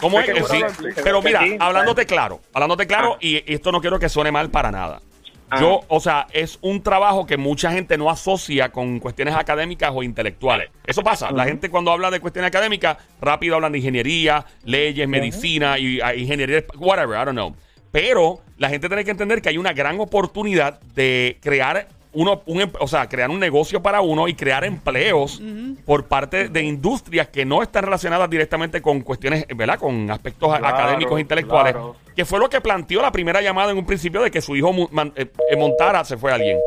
[0.00, 0.26] ¿Cómo es?
[0.48, 0.60] Sí,
[1.02, 3.18] pero mira, hablándote claro, hablándote claro, Ah.
[3.20, 5.00] y esto no quiero que suene mal para nada.
[5.48, 5.60] Ah.
[5.60, 10.02] Yo, o sea, es un trabajo que mucha gente no asocia con cuestiones académicas o
[10.02, 10.70] intelectuales.
[10.84, 11.30] Eso pasa.
[11.30, 16.14] La gente cuando habla de cuestiones académicas, rápido hablan de ingeniería, leyes, medicina y ah,
[16.16, 17.54] ingeniería, whatever, I don't know.
[17.92, 22.62] Pero la gente tiene que entender que hay una gran oportunidad de crear uno, un,
[22.62, 25.40] em- o sea, crear un negocio para uno y crear empleos
[25.84, 29.78] por parte de industrias que no están relacionadas directamente con cuestiones, ¿verdad?
[29.78, 31.72] Con aspectos a- Claro, académicos e intelectuales.
[31.74, 31.96] claro.
[32.14, 34.72] Que fue lo que planteó la primera llamada en un principio de que su hijo
[34.90, 36.58] man- eh, eh, montara, se fue alguien.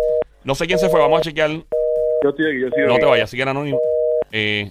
[0.43, 1.49] No sé quién se fue, vamos a chequear.
[1.49, 2.99] Yo estoy aquí, yo estoy No aquí.
[2.99, 3.79] te vayas, sigue anónimo.
[4.31, 4.69] Eh,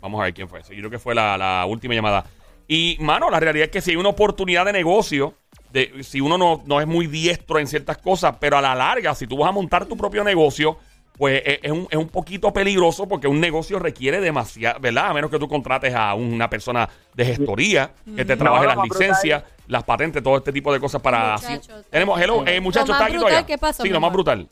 [0.00, 0.60] vamos a ver quién fue.
[0.62, 2.24] Yo creo que fue la, la última llamada.
[2.68, 5.34] Y, mano, la realidad es que si hay una oportunidad de negocio,
[5.72, 9.14] de, si uno no, no es muy diestro en ciertas cosas, pero a la larga,
[9.14, 10.78] si tú vas a montar tu propio negocio,
[11.16, 15.08] pues es, es un, es un poquito peligroso porque un negocio requiere demasiado, ¿verdad?
[15.08, 18.84] A menos que tú contrates a una persona de gestoría que te trabaje No, las
[18.84, 21.32] licencias, las patentes, todo este tipo de cosas para...
[21.32, 23.46] Muchacho, así- Tenemos, hello, eh, muchachos, ¿está aquí todavía?
[23.46, 24.46] ¿qué pasó, Sí, lo más brutal.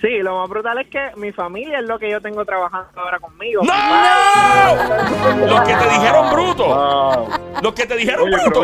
[0.00, 3.18] Sí, lo más brutal es que mi familia es lo que yo tengo trabajando ahora
[3.18, 3.62] conmigo.
[3.64, 3.72] ¡No!
[3.72, 6.66] Padre- Los que te dijeron bruto.
[6.66, 7.28] Wow.
[7.62, 8.62] Los que te dijeron Oye, bruto.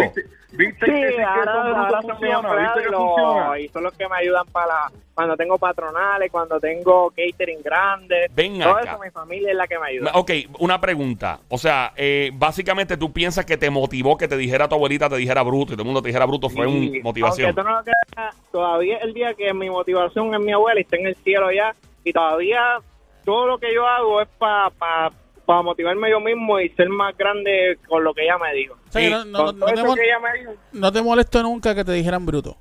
[0.52, 3.58] ¿Viste Sí, que ahora, y, lo- funciona?
[3.58, 8.26] y son los que me ayudan para cuando tengo patronales, cuando tengo catering grande.
[8.34, 8.90] Ven Todo acá.
[8.92, 10.10] eso mi familia es la que me ayuda.
[10.14, 11.40] Ok, una pregunta.
[11.48, 15.16] O sea, eh, básicamente tú piensas que te motivó que te dijera tu abuelita, te
[15.16, 17.46] dijera bruto y todo el mundo te dijera bruto fue Sí, una motivación.
[17.48, 20.82] Aunque tú no lo creas, todavía el día que mi motivación es mi abuela y
[20.82, 21.74] está en el cielo ya.
[22.04, 22.78] Y todavía
[23.24, 25.10] todo lo que yo hago es para
[25.46, 28.74] para motivarme yo mismo y ser más grande con lo que ella me dijo.
[28.88, 30.52] O sea, que no, te, eso mol- que ella me dijo.
[30.72, 32.56] no te molestó nunca que te dijeran bruto.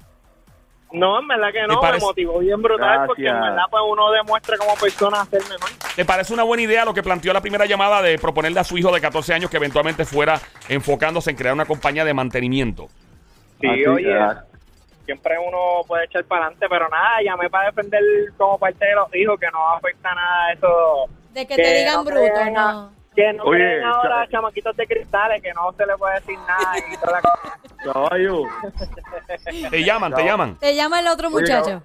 [0.93, 4.11] No, en verdad que no, parece- me motivó bien brutal porque en verdad pues uno
[4.11, 5.69] demuestra como persona ser mejor.
[5.95, 8.77] ¿Te parece una buena idea lo que planteó la primera llamada de proponerle a su
[8.77, 12.87] hijo de 14 años que eventualmente fuera enfocándose en crear una compañía de mantenimiento?
[13.61, 14.43] Sí, Así, oye, ah,
[15.05, 18.01] siempre uno puede echar para adelante, pero nada, llamé para defender
[18.37, 21.05] como parte de los hijos que no afecta nada eso.
[21.33, 22.91] De que te digan no bruto, no.
[23.15, 26.37] Que no Oye, creen ahora cha- chamaquitos de cristales, que no se le puede decir
[26.47, 27.59] nada y toda la cosa.
[27.83, 28.43] Caballo,
[29.69, 30.55] Te llaman, te llaman.
[30.59, 31.83] Te llama el otro Oye, muchacho.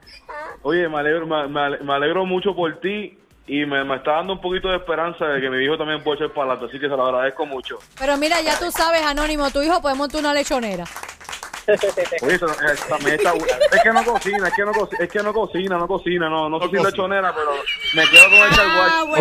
[0.62, 4.12] oye, me alegro, me, me ale- me alegro mucho por ti y me, me está
[4.12, 6.80] dando un poquito de esperanza de que mi hijo también puede echar para adelante, así
[6.80, 7.78] que se lo agradezco mucho.
[7.98, 10.84] Pero mira, ya tú sabes, Anónimo, tu hijo puede montar una lechonera.
[12.22, 15.08] Oye, eso, eh, también está bu- es que no cocina, es que no cocina, es
[15.10, 17.50] que no cocina, no cocina, no, no soy lechonera, pero
[17.94, 19.16] me quedo con el Ah, carguacho.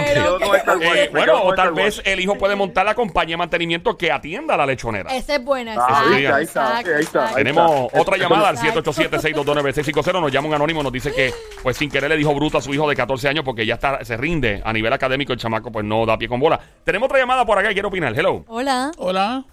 [0.96, 3.98] Eh, me bueno, o el tal vez el hijo puede montar la compañía de mantenimiento
[3.98, 5.16] que atienda la lechonera.
[5.16, 5.74] Esa es buena.
[5.78, 6.98] Ah, exacto, ahí está, ahí está, ahí está.
[7.20, 7.36] exacto.
[7.36, 8.02] Tenemos está.
[8.02, 8.92] otra llamada al Exacto.
[8.94, 10.22] 787-622-9650.
[10.22, 12.74] Nos llama un anónimo, nos dice que, pues sin querer le dijo bruto a su
[12.74, 15.34] hijo de 14 años porque ya está, se rinde a nivel académico.
[15.34, 16.60] El chamaco, pues no da pie con bola.
[16.84, 18.14] Tenemos otra llamada por acá y quiero opinar.
[18.18, 18.44] Hello.
[18.48, 18.92] Hola.
[18.98, 19.44] Hola.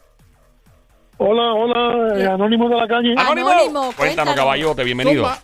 [1.25, 3.15] Hola, hola, eh, Anónimo de la calle.
[3.17, 4.35] Anónimo, Cuéntanos, cuéntanos.
[4.35, 5.23] caballote, bienvenido.
[5.25, 5.39] Zumba.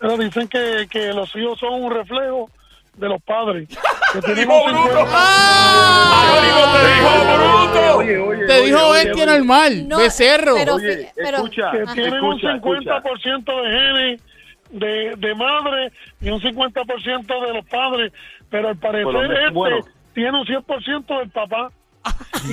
[0.00, 2.50] Pero dicen que, que los hijos son un reflejo
[2.96, 3.68] de los padres.
[4.12, 4.88] Que tienen Dijo un bruto.
[4.88, 5.12] 50.
[6.22, 7.96] Anónimo te dijo bruto.
[7.98, 9.38] Oye, oye, Te oye, dijo oye, bestia oye.
[9.38, 10.54] normal, No, becerro.
[10.56, 10.76] pero-
[11.14, 11.94] pero- escucha, que Ajá.
[11.94, 13.02] tienen un escucha, escucha.
[13.02, 14.22] 50% de genes
[14.70, 18.12] de, de madre y un 50% de los padres,
[18.50, 19.76] pero al parecer Bueno, este bueno.
[20.14, 21.70] tiene un 100% del papá.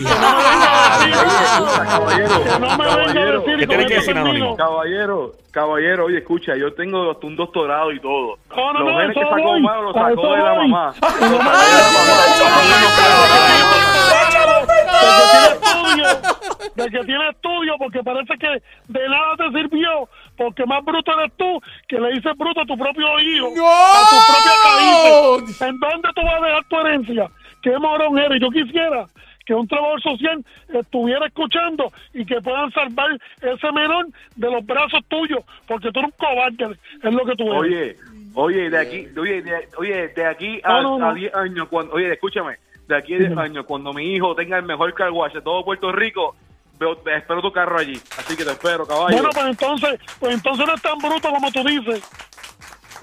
[1.84, 4.68] Caballero, Que no me venga a
[5.54, 8.40] caballero, oye, escucha, yo tengo hasta un doctorado y todo.
[8.56, 10.94] No, no, Los no, genes que sacó Omar los sacó de la mamá.
[16.76, 18.48] De que tiene estudio, porque parece que
[18.88, 22.76] de nada te sirvió, porque más bruto eres tú que le dices bruto a tu
[22.76, 23.68] propio hijo, ¡No!
[23.68, 25.68] a tu propia caída.
[25.70, 27.30] ¿En dónde tú vas a dejar tu herencia?
[27.62, 28.42] ¿Qué morón eres?
[28.42, 29.06] Yo quisiera
[29.46, 33.10] que un trabajador social estuviera escuchando y que puedan salvar
[33.42, 37.44] ese menor de los brazos tuyos, porque tú eres un cobarde, es lo que tú
[37.54, 37.60] eres.
[37.62, 37.98] Oye,
[38.36, 41.10] oye, de aquí, oye, de, oye, de aquí a, No, no, no.
[41.10, 44.58] a 10 años, cuando, oye, escúchame, de aquí a 10 años, cuando mi hijo tenga
[44.58, 46.36] el mejor car wash de todo Puerto Rico,
[46.80, 48.00] veo- espero tu carro allí.
[48.18, 49.14] Así que te espero, caballo.
[49.16, 52.02] Bueno, pues entonces, pues entonces no es tan bruto como tú dices.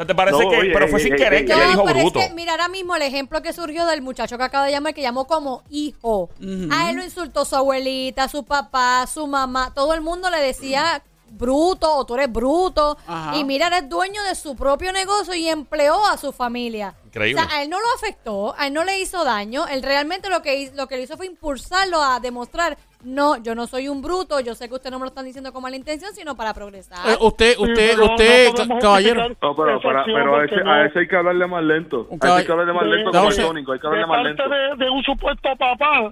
[0.07, 0.57] ¿Te parece No, que.?
[0.57, 2.21] oye, pero fue eh, sin eh, querer eh, que No, le dijo pero bruto.
[2.21, 4.95] es que mira ahora mismo el ejemplo que surgió del muchacho que acaba de llamar,
[4.95, 6.31] que llamó como hijo.
[6.71, 9.73] A él lo insultó su abuelita, su papá, su mamá.
[9.75, 12.97] Todo el mundo le decía bruto o tú eres bruto.
[13.07, 13.37] Ajá.
[13.37, 16.95] Y mira, eres dueño de su propio negocio y empleó a su familia.
[17.07, 17.41] Increíble.
[17.41, 19.67] O sea, a él no lo afectó, a él no le hizo daño.
[19.69, 23.55] Él realmente lo que, hizo, lo que le hizo fue impulsarlo a demostrar, no, yo
[23.55, 25.75] no soy un bruto, yo sé que usted no me lo están diciendo con mala
[25.77, 26.99] intención, sino para progresar.
[27.09, 29.29] Eh, usted, Sí, usted, no usted, caballero.
[29.43, 32.07] No, pero, para- pero a, ese, no- a ese hay que hablarle más lento.
[32.11, 33.89] Un A ese hay que hablarle más lento de- como de- el tónico, hay que
[33.89, 34.77] de hablarle más parte lento.
[34.77, 36.11] de, de un supuesto papá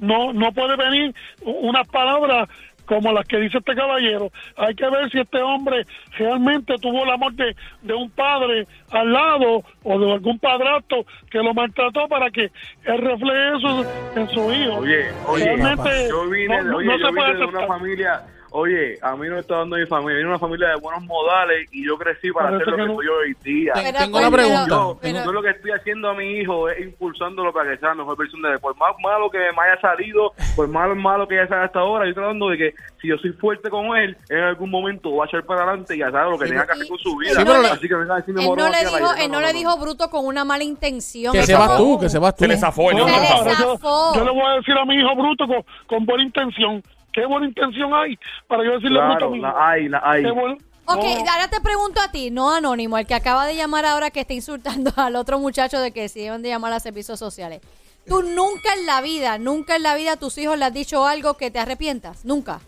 [0.00, 2.48] no no puede venir unas palabras
[2.88, 4.30] como las que dice este caballero.
[4.56, 5.84] Hay que ver si este hombre
[6.16, 11.38] realmente tuvo el amor de, de un padre al lado o de algún padrastro que
[11.38, 12.44] lo maltrató para que
[12.84, 14.76] él refleje eso en su hijo.
[14.78, 18.22] Oye, oye, Realmente yo vine, no- oye, no yo se puede vine de una familia,
[18.50, 21.02] oye, a mí no me está dando mi familia, vine de una familia de buenos
[21.04, 22.94] modales y yo crecí para hacer lo que que no.
[22.96, 23.72] soy hoy día.
[23.74, 24.66] Pero, tengo una pregunta.
[24.68, 27.90] Yo, pero- yo lo que estoy haciendo a mi hijo es impulsándolo para que sea
[27.90, 28.58] la mejor versión de él.
[28.60, 32.04] Por más malo que me haya salido, por más malo que haya salido hasta ahora,
[32.04, 35.24] yo estoy tratando de que si yo soy fuerte con él, en algún momento va
[35.24, 37.16] a echar para adelante y ya sabe lo que Sí, tenga que hacer con su
[37.16, 37.30] vida.
[37.34, 40.08] sí, pero la- Así que decirme Él no le dijo, él no, le dijo bruto
[40.10, 41.32] con una mala intención.
[41.32, 42.44] Que Se vas tú, que se vas tú.
[42.44, 44.14] Se le zafó No, Se le yo, zafó.
[44.14, 46.82] yo le voy a decir a mi hijo bruto con, con buena intención.
[47.20, 49.46] ¿Qué buena intención hay para yo decirle bruto a Claro, mi hijo?
[49.46, 50.22] la hay, la hay.
[50.24, 50.58] Qué buen-
[50.90, 51.30] Ok, no.
[51.32, 54.32] ahora te pregunto a ti, no anónimo, el que acaba de llamar ahora que está
[54.34, 57.60] insultando al otro muchacho de que se deben de llamar a servicios sociales.
[58.06, 61.06] Tú nunca en la vida, nunca en la vida a tus hijos le has dicho
[61.06, 62.60] algo que te arrepientas, nunca.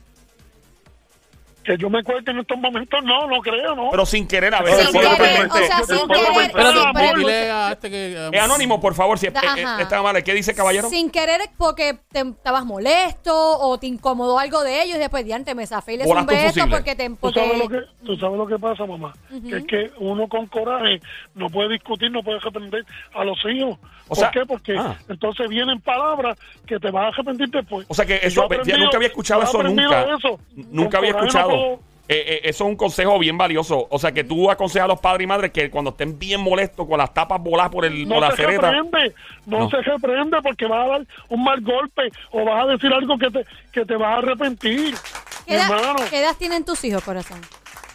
[1.62, 3.90] Que yo me cuente en estos momentos, no, no creo, ¿no?
[3.90, 5.62] Pero sin querer, a veces Sin puede querer, permitir.
[5.62, 6.34] o sea, Yo sin puedo querer.
[6.52, 8.28] pensar, Espérate, pero- dile a este que...
[8.32, 10.22] Es anónimo, por favor, si eh, eh, está mal.
[10.22, 10.88] ¿Qué dice, caballero?
[10.88, 15.54] Sin querer porque te estabas molesto o te incomodó algo de ellos y después diante
[15.54, 16.70] me zafé y les beso fusible.
[16.76, 19.12] porque te ¿Tú porque sabes, lo que, tú sabes lo que pasa, mamá.
[19.48, 21.00] Que es que uno con coraje
[21.34, 23.78] no puede discutir, no puede arrepentir a los hijos.
[24.10, 24.44] O ¿Por sea, qué?
[24.44, 24.96] Porque ah.
[25.08, 27.86] entonces vienen palabras que te vas a arrepentir después.
[27.88, 30.02] O sea que eso, yo nunca había escuchado eso nunca.
[30.16, 30.40] eso.
[30.56, 31.48] Nunca había no escuchado.
[31.48, 31.80] puedo-
[32.12, 33.86] Eh, eh, eso es un consejo bien valioso.
[33.88, 36.88] O sea que tú aconsejas a los padres y madres que cuando estén bien molestos
[36.88, 38.68] con las tapas voladas por, el, por no la se cereta.
[38.72, 39.14] reprende,
[39.46, 39.70] no, No.
[39.70, 43.30] se reprende porque vas a dar un mal golpe o vas a decir algo que
[43.30, 44.96] te, que te vas a arrepentir.
[45.46, 45.98] ¿Qué edad, hermano.
[46.10, 47.40] qué edad tienen tus hijos, corazón?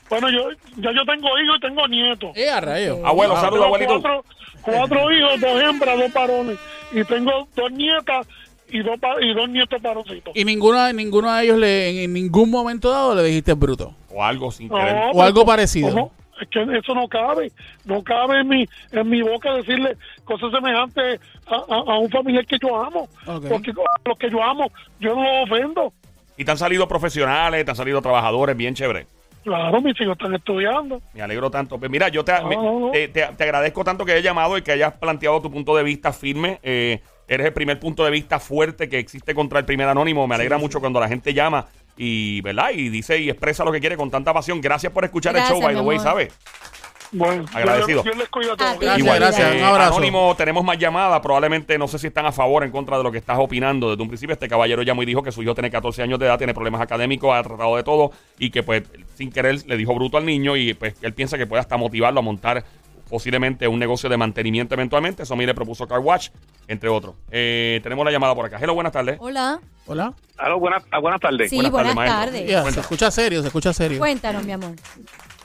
[0.10, 2.32] Bueno, yo ya yo tengo hijos y tengo nietos.
[2.38, 3.00] Eh, a rayos.
[3.04, 4.02] Abuelo, Ah, saludos, abuelito.
[4.02, 4.24] cuatro,
[4.66, 6.58] cuatro hijos, dos hembras, dos varones.
[6.92, 8.28] Y tengo dos nietas
[8.70, 10.36] y dos, pa- y dos nietos varoncitos.
[10.36, 13.94] Y ninguno, ninguno de ellos le, en, ningún momento dado le dijiste bruto.
[14.10, 14.96] O algo sin No, querer.
[15.14, 15.90] O algo ¿cómo- parecido.
[15.92, 16.12] cómo?
[16.42, 17.50] Es que eso no cabe.
[17.86, 22.46] No cabe en mi, en mi boca decirle cosas semejantes a, a- a un familiar
[22.46, 23.08] que yo amo.
[23.48, 25.94] Porque a los que yo amo, yo no los ofendo.
[26.38, 29.08] Y te han salido profesionales, te han salido trabajadores, bien chévere.
[29.46, 31.00] Claro, mis hijos están estudiando.
[31.14, 31.78] Me alegro tanto.
[31.78, 32.92] Pues mira, yo te, No, me- no, no.
[32.92, 35.84] te, te- te agradezco tanto que hayas llamado y que hayas planteado tu punto de
[35.84, 36.60] vista firme.
[36.64, 40.28] Eh, eres el primer punto de vista fuerte que existe contra el primer anónimo.
[40.28, 42.72] Me alegra mucho cuando la gente llama y, ¿verdad?
[42.74, 44.60] Y dice y expresa lo que quiere con tanta pasión.
[44.62, 46.00] Gracias por escuchar Gracias, el show, by the way.
[46.00, 46.34] ¿sabes?
[47.12, 48.04] Bueno, Agradecido.
[48.04, 48.80] Yo, yo les cuido a A todos.
[48.80, 48.86] ti.
[49.04, 49.54] Gracias.
[49.56, 49.94] Eh, Un abrazo.
[49.94, 51.20] Anónimo, tenemos más llamadas.
[51.22, 53.90] Probablemente no sé si están a favor o en contra de lo que estás opinando.
[53.92, 56.26] Desde un principio, este caballero llamó y dijo que su hijo tiene 14 años de
[56.26, 58.84] edad, tiene problemas académicos, ha tratado de todo y que, pues,
[59.16, 62.20] sin querer le dijo bruto al niño y, pues, él piensa que puede hasta motivarlo
[62.20, 62.64] a montar
[63.10, 65.24] posiblemente un negocio de mantenimiento eventualmente.
[65.24, 66.30] Eso a mí le propuso Car Watch,
[66.68, 67.16] entre otros.
[67.32, 68.58] Eh, tenemos la llamada por acá.
[68.62, 69.18] Hello, buenas tardes.
[69.20, 69.60] Hola.
[69.88, 70.14] Hola.
[70.38, 71.50] Aló, buenas, ah, buenas tardes.
[71.50, 74.00] Sí, Buenas buenas, tardes, se escucha serio, se escucha serio.
[74.00, 74.72] Cuéntanos, mi amor.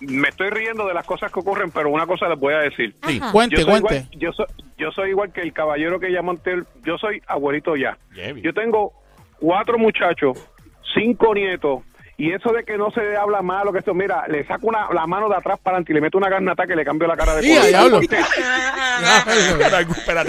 [0.01, 2.94] Me estoy riendo de las cosas que ocurren, pero una cosa les voy a decir.
[3.07, 3.18] Sí.
[3.20, 3.33] Ajá.
[3.33, 3.96] Cuente, yo, soy cuente.
[3.96, 4.46] igual, yo, soy,
[4.79, 6.64] yo soy igual que el caballero que llamó antes.
[6.85, 7.99] Yo soy abuelito ya.
[8.14, 8.33] Yeah.
[8.38, 8.94] Yo tengo
[9.38, 10.38] cuatro muchachos,
[10.94, 11.83] cinco nietos,
[12.20, 15.06] y eso de que no se habla malo, que esto, mira, le saco una, la
[15.06, 17.35] mano de atrás para adelante y le meto una garnata que le cambio la cara
[17.37, 17.98] de Sí, diablo.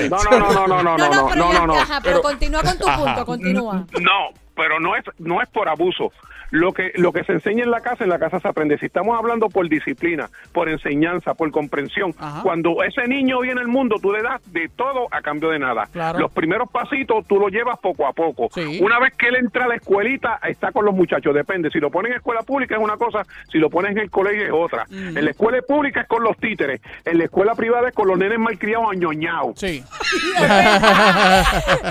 [0.10, 1.74] No, no, no, no, no, no, no, no, no, no, no.
[1.76, 2.98] ajá, pero, Pero- continúa con tu Ajá.
[3.04, 3.86] punto, continúa.
[4.00, 6.12] No, pero no es no es por abuso.
[6.52, 8.78] Lo que lo que se enseña en la casa, en la casa se aprende.
[8.78, 12.42] Si estamos hablando por disciplina, por enseñanza, por comprensión, Ajá.
[12.44, 15.88] cuando ese niño viene al mundo, tú le das de todo a cambio de nada.
[15.92, 16.20] Claro.
[16.20, 18.50] Los primeros pasitos tú los llevas poco a poco.
[18.54, 18.80] Sí.
[18.82, 21.34] Una vez que él entra a la escuelita, está con los muchachos.
[21.34, 21.70] Depende.
[21.72, 24.44] Si lo ponen en escuela pública es una cosa, si lo pones en el colegio
[24.46, 24.86] es otra.
[24.92, 26.82] En la escuela pública es con los títeres.
[27.06, 29.54] En la escuela privada es con los nenes malcriados añoñados.
[29.58, 29.84] Sí.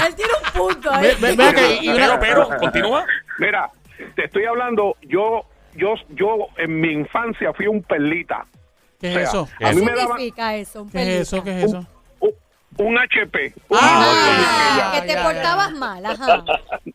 [0.06, 1.02] Él tiene un punto ahí.
[1.02, 3.04] Ve- ve- ve acá, y- y una- Pero, pero, continúa.
[3.38, 3.70] Mira,
[4.14, 8.46] te estoy hablando, yo, yo, yo en mi infancia fui un perlita.
[9.00, 9.48] ¿Qué es O sea, eso?
[9.58, 10.82] ¿Qué A mí me significa eso?
[10.82, 11.42] Un ¿Qué es eso?
[11.44, 11.86] ¿Qué es eso?
[12.20, 12.34] un,
[12.78, 13.54] un HP.
[13.68, 15.76] un- Ah, que te ya, portabas ya.
[15.78, 16.44] mal, ajá.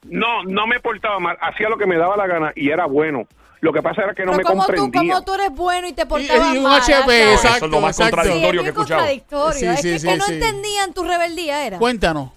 [0.04, 3.28] No, no me portaba mal, hacía lo que me daba la gana y era bueno.
[3.62, 5.14] Lo que pasa era que no Pero me como tú, comprendía.
[5.16, 6.82] como tú eres bueno y te Y, portabas y un mal.
[6.82, 7.56] HP, exacto.
[7.58, 8.22] Eso es lo más exacto.
[8.22, 9.00] Sí, contradictorio es que he escuchado.
[9.00, 9.60] contradictorio.
[9.60, 10.34] Sí, es sí, que, sí, que no sí.
[10.34, 11.80] entendían tu rebeldía, era.
[11.80, 12.30] Cuéntanos.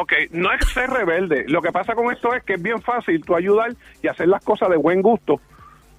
[0.00, 1.44] Ok, no es ser rebelde.
[1.48, 4.44] Lo que pasa con esto es que es bien fácil tú ayudar y hacer las
[4.44, 5.40] cosas de buen gusto.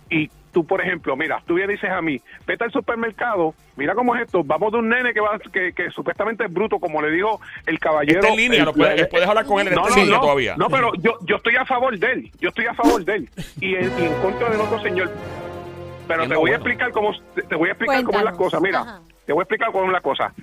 [0.09, 4.15] Y tú, por ejemplo, mira, tú bien dices a mí, vete al supermercado, mira cómo
[4.15, 7.11] es esto, vamos de un nene que va que, que supuestamente es bruto, como le
[7.11, 8.19] dijo el caballero.
[8.21, 10.55] Está en línea, el- lo puedes, puedes hablar con él, no, no, línea no, todavía.
[10.57, 13.29] no, pero yo, yo estoy a favor de él, yo estoy a favor de él
[13.59, 15.11] y en, y en contra del otro señor.
[16.07, 16.55] Pero te voy a bueno.
[16.55, 18.37] explicar cómo te voy a explicar cómo es la Cuéntanos.
[18.37, 18.59] cosa.
[18.61, 19.01] Mira, Ajá.
[19.25, 20.33] te voy a explicar cómo es la cosa.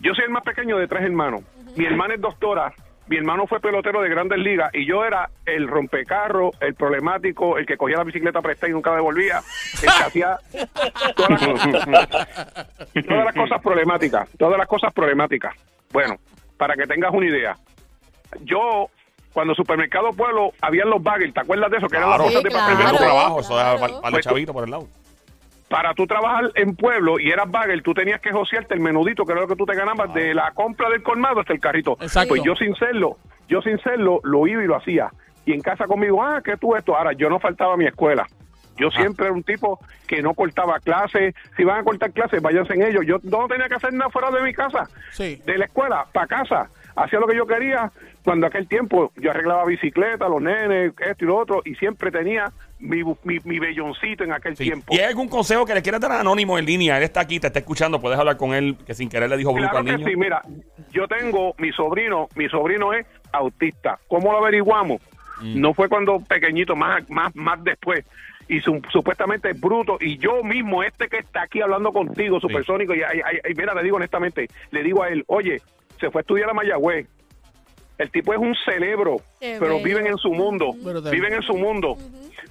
[0.00, 1.42] Yo soy el más pequeño de tres hermanos.
[1.78, 2.72] Mi hermana es doctora.
[3.06, 7.64] Mi hermano fue pelotero de grandes ligas y yo era el rompecarro, el problemático, el
[7.64, 9.40] que cogía la bicicleta prestada y nunca devolvía,
[9.76, 10.36] el que hacía
[11.16, 12.08] todas las,
[13.06, 15.54] todas las cosas problemáticas, todas las cosas problemáticas.
[15.90, 16.16] Bueno,
[16.58, 17.56] para que tengas una idea,
[18.42, 18.90] yo
[19.32, 21.88] cuando Supermercado Pueblo habían los bagels, ¿te acuerdas de eso?
[21.88, 22.24] Que eran las Claro.
[22.24, 22.96] bolsas de Sí, papel claro.
[22.98, 23.80] Trabajo, eso claro.
[23.80, 24.86] para, para el chavito por el lado.
[25.68, 29.32] Para tú trabajar en pueblo y eras bagel, tú tenías que josearte el menudito, que
[29.32, 31.96] era lo que tú te ganabas de la compra del colmado hasta el carrito.
[32.00, 32.30] Exacto.
[32.30, 35.10] Pues yo sin serlo, yo sin serlo, lo iba y lo hacía.
[35.44, 36.96] Y en casa conmigo, ah, ¿qué tú esto?
[36.96, 38.26] Ahora, yo no faltaba a mi escuela.
[38.76, 41.34] Yo siempre era un tipo que no cortaba clases.
[41.56, 43.04] Si van a cortar clases, váyanse en ellos.
[43.06, 44.88] Yo no tenía que hacer nada fuera de mi casa.
[45.10, 45.42] Sí.
[45.44, 46.70] De la escuela, para casa.
[47.04, 47.90] Hacía lo que yo quería.
[48.24, 51.62] Cuando aquel tiempo yo arreglaba bicicleta, los nenes, esto y lo otro.
[51.64, 54.64] Y siempre tenía mi, mi, mi belloncito en aquel Sí.
[54.64, 54.92] tiempo.
[54.94, 56.96] ¿Y hay algún consejo que le quieras dar a Anónimo en línea?
[56.98, 59.52] Él está aquí, te está escuchando, puedes hablar con él, que sin querer le dijo
[59.52, 60.06] bruto Claro al que niño.
[60.08, 60.42] sí, mira,
[60.90, 63.98] yo tengo mi sobrino, mi sobrino es autista.
[64.08, 65.00] ¿Cómo lo averiguamos?
[65.40, 65.60] Mm.
[65.60, 68.04] No fue cuando pequeñito, más, más, más después.
[68.50, 72.94] y su- supuestamente es bruto y yo mismo este que está aquí hablando contigo supersónico
[72.94, 75.60] y, ay, ay, ay, mira le digo honestamente le digo a él oye
[76.00, 77.06] se fue a estudiar a Mayagüez
[77.98, 79.84] el tipo es un cerebro Qué pero bello.
[79.84, 81.10] viven en su mundo Brutal.
[81.12, 81.96] viven en su mundo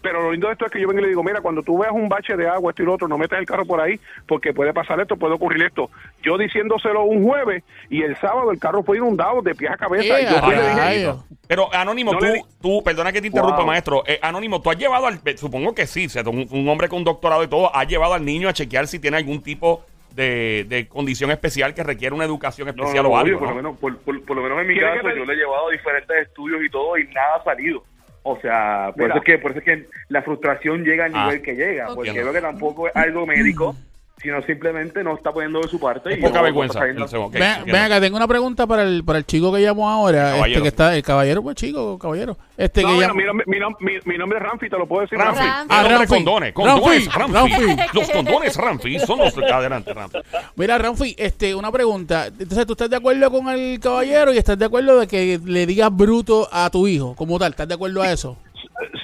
[0.02, 1.78] pero lo lindo de esto es que yo vengo y le digo mira cuando tú
[1.80, 3.98] veas un bache de agua esto y lo otro no metas el carro por ahí
[4.28, 5.90] porque puede pasar esto puede ocurrir esto
[6.22, 10.20] yo diciéndoselo un jueves y el sábado el carro fue inundado de pies a cabeza
[10.22, 11.14] y yo fui le dije.
[11.48, 13.68] Pero Anónimo, No tú, le di- tú, perdona que te interrumpa, Wow.
[13.68, 14.04] maestro.
[14.06, 17.06] Eh, Anónimo, tú has llevado al, supongo que sí, o sea, un, un hombre con
[17.06, 19.86] doctorado y todo, ha llevado al niño a chequear si tiene algún tipo de,
[20.26, 23.40] de condición especial que requiere una educación especial no, o obvio, algo.
[23.40, 23.50] por, ¿no?
[23.50, 25.34] lo menos, por, por- por lo menos en mi ¿Quiere que caso, te- yo le
[25.34, 27.84] he llevado a diferentes estudios y todo y nada ha salido.
[28.24, 29.14] O sea, por Mira.
[29.16, 31.26] eso es que por eso es que la frustración llega al Ah.
[31.28, 32.34] nivel que llega, porque Entiendo.
[32.34, 33.76] veo que tampoco es algo médico,
[34.22, 36.12] sino simplemente no está poniendo de su parte.
[36.14, 36.80] Es y poca no- vergüenza.
[36.80, 37.38] no está el segundo.
[37.38, 40.30] Ok, ven, acá, tengo una pregunta para el, para el chico que llamó ahora.
[40.30, 40.48] El caballero.
[40.48, 42.36] Este que está, el caballero, pues chico, caballero.
[42.58, 43.20] Este No, que mira, llamó.
[43.20, 45.18] mi, nombre- mi nom- mi- mi nombre es Ramfi, te lo puedo decir.
[45.20, 45.40] Ramfi.
[45.40, 45.68] Ramfi.
[45.70, 46.08] Ah, Ramfi.
[46.08, 46.54] condones.
[46.54, 47.34] Condones, Ramfi.
[47.34, 47.54] Ramfi.
[47.66, 47.98] Ramfi.
[48.00, 49.38] Los condones Ramfi son los...
[49.38, 50.18] Adelante, Ramfi.
[50.56, 52.28] Mira, Ramfi, este, una pregunta.
[52.28, 55.66] Entonces, ¿tú estás de acuerdo con el caballero y estás de acuerdo de que le
[55.68, 57.52] digas bruto a tu hijo como tal?
[57.52, 58.38] ¿Estás de acuerdo a eso?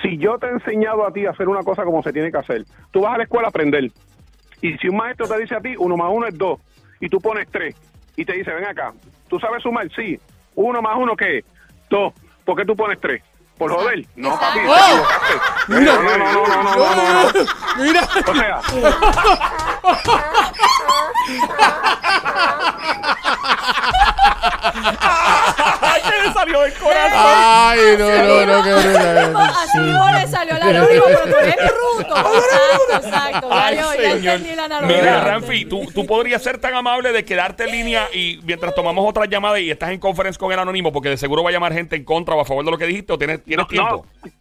[0.03, 2.37] si yo te he enseñado a ti a hacer una cosa como se tiene que
[2.37, 3.89] hacer, tú vas a la escuela a aprender.
[4.63, 6.57] Y si un maestro te dice a ti, uno más uno es dos,
[7.01, 7.75] y tú pones tres,
[8.15, 8.93] y te dice, ven acá,
[9.27, 9.89] ¿tú sabes sumar?
[9.93, 10.17] Sí.
[10.55, 11.45] Uno más uno, ¿qué es?
[11.89, 12.13] Dos.
[12.45, 13.21] ¿Por qué tú pones tres?
[13.57, 14.05] ¿Por joder?
[14.15, 15.33] No, papi, te equivocaste.
[15.67, 15.93] Mira.
[15.95, 17.83] No, no, no, no, no, no, no, no.
[17.83, 18.07] Mira.
[18.25, 18.61] O sea,
[26.43, 27.13] ¡Ay, que le salió del corazón!
[27.15, 29.35] Ay, no, no, no, qué brutal.
[29.35, 32.15] Así mismo le salió la anónimo, pero tú eres bruto.
[32.33, 33.49] Exacto, exacto.
[33.49, 34.35] Ya, Ay, ya señor.
[34.35, 34.81] entendí la.
[34.81, 39.07] Mira, Ramfi, ¿tú, tú podrías ser tan amable de quedarte en línea y mientras tomamos
[39.07, 41.73] otra llamada y estás en conference con el anónimo, porque de seguro va a llamar
[41.73, 44.05] gente en contra o a favor de lo que dijiste, o tienes, tienes no, tiempo.
[44.23, 44.31] no.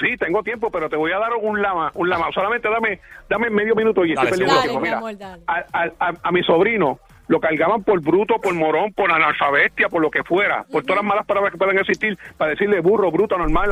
[0.00, 2.26] Sí, tengo tiempo, pero te voy a dar un lama, un lama.
[2.34, 2.98] Solamente dame,
[3.28, 4.80] dame medio minuto y Dale, estoy perdiendo Dale, tiempo.
[4.80, 5.42] mi Mira, amor, dale.
[5.46, 6.98] a, a- a- a mi sobrino
[7.32, 11.04] lo cargaban por bruto, por morón, por analfabestia, por lo que fuera, por todas las
[11.08, 13.70] malas palabras que puedan existir, para decirle burro, bruto, normal,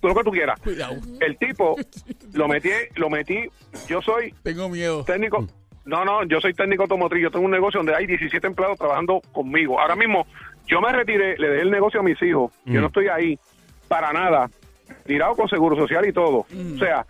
[0.00, 0.58] todo lo que tú quieras.
[0.60, 0.94] Cuidado.
[1.20, 1.76] El tipo
[2.34, 3.44] lo metí, lo metí.
[3.86, 5.04] Yo soy Tengo miedo.
[5.04, 5.46] técnico.
[5.84, 7.22] No, no, yo soy técnico automotriz.
[7.22, 9.78] Yo tengo un negocio donde hay 17 empleados trabajando conmigo.
[9.80, 10.26] Ahora mismo,
[10.66, 12.50] yo me retiré, le dejé el negocio a mis hijos.
[12.64, 12.82] Yo Mm.
[12.82, 13.38] no estoy ahí
[13.86, 14.50] para nada.
[15.06, 16.38] Tirado con seguro social y todo.
[16.74, 17.06] O sea,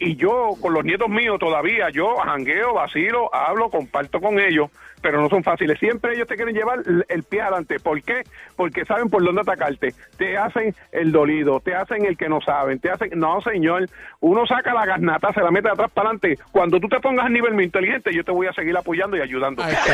[0.00, 4.70] y yo con los nietos míos todavía, yo jangueo, vacilo, hablo, comparto con ellos,
[5.02, 5.78] pero no son fáciles.
[5.78, 7.78] Siempre ellos te quieren llevar el- pie adelante.
[7.78, 8.22] ¿Por qué?
[8.56, 9.94] Porque saben por dónde atacarte.
[10.18, 13.10] Te hacen el dolido, te hacen el que no saben, te hacen...
[13.14, 13.88] No, señor,
[14.20, 16.38] uno saca la garnata, se la mete de atrás para adelante.
[16.50, 19.20] Cuando tú te pongas a nivel muy inteligente, yo te voy a seguir apoyando y
[19.20, 19.62] ayudando.
[19.62, 19.84] Ahí está.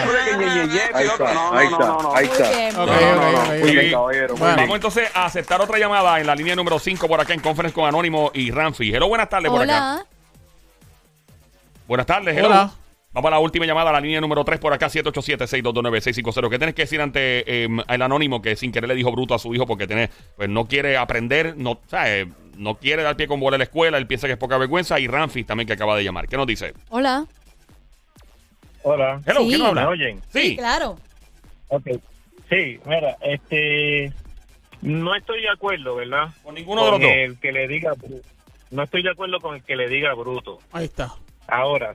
[0.94, 1.78] Ahí está, no, no, ahí no,
[2.30, 2.46] está.
[4.56, 7.74] Vamos entonces a aceptar otra llamada en la línea número 5 por acá en conference
[7.74, 8.92] con Anónimo y Ramfi.
[8.94, 9.95] Hello, buenas tardes por acá.
[11.86, 12.48] Buenas tardes, hello.
[12.48, 12.70] Hola.
[13.12, 16.50] Vamos a la última llamada, a la línea número 3 por acá, 787-622-9650.
[16.50, 19.38] ¿Qué tienes que decir ante eh, el anónimo que sin querer le dijo bruto a
[19.38, 22.26] su hijo porque tiene, pues no quiere aprender, no, sea, eh,
[22.58, 25.00] no quiere dar pie con bola a la escuela, él piensa que es poca vergüenza
[25.00, 26.28] y Ramfi también que acaba de llamar.
[26.28, 26.74] ¿Qué nos dice?
[26.90, 27.24] Hola.
[28.82, 29.22] Hola.
[29.24, 29.46] Hello, Sí.
[29.48, 29.80] ¿quién nos habla?
[29.82, 30.20] ¿Me oyen?
[30.28, 30.56] Sí.
[30.56, 30.98] Claro.
[31.68, 31.86] Ok.
[32.50, 34.12] Sí, mira, este.
[34.82, 36.28] No estoy de acuerdo, ¿verdad?
[36.44, 37.10] Con ninguno de los dos.
[37.10, 37.94] el que le diga.
[38.70, 40.58] No estoy de acuerdo con el que le diga bruto.
[40.70, 41.14] Ahí está.
[41.48, 41.94] Ahora,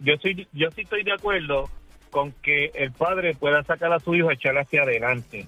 [0.00, 1.68] yo soy, yo sí estoy de acuerdo
[2.10, 5.46] con que el padre pueda sacar a su hijo y echarle hacia adelante.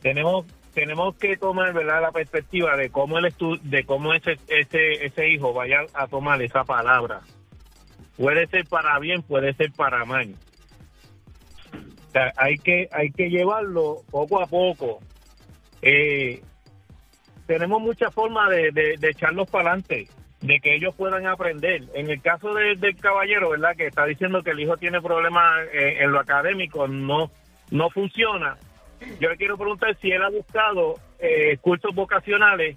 [0.00, 5.28] Tenemos tenemos que tomar verdad la perspectiva de cómo el de cómo ese ese ese
[5.28, 7.22] hijo vaya a tomar esa palabra.
[8.16, 10.34] Puede ser para bien, puede ser para mal.
[12.36, 15.00] Hay que hay que llevarlo poco a poco.
[15.82, 16.42] Eh,
[17.46, 20.08] tenemos muchas formas de, de echarlos para adelante,
[20.40, 21.82] de que ellos puedan aprender.
[21.94, 23.76] En el caso de- del caballero, ¿verdad?
[23.76, 27.30] Que está diciendo que el hijo tiene problemas eh, en lo académico, no,
[27.70, 28.56] no funciona.
[29.20, 32.76] Yo le quiero preguntar si él ha buscado eh, cursos vocacionales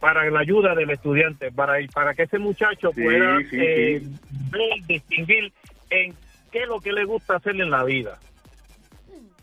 [0.00, 4.16] para la ayuda del estudiante, para, para que ese muchacho Sí, pueda sí, eh, sí.
[4.50, 5.52] ver, distinguir
[5.90, 6.14] en
[6.52, 8.18] qué es lo que le gusta hacer en la vida.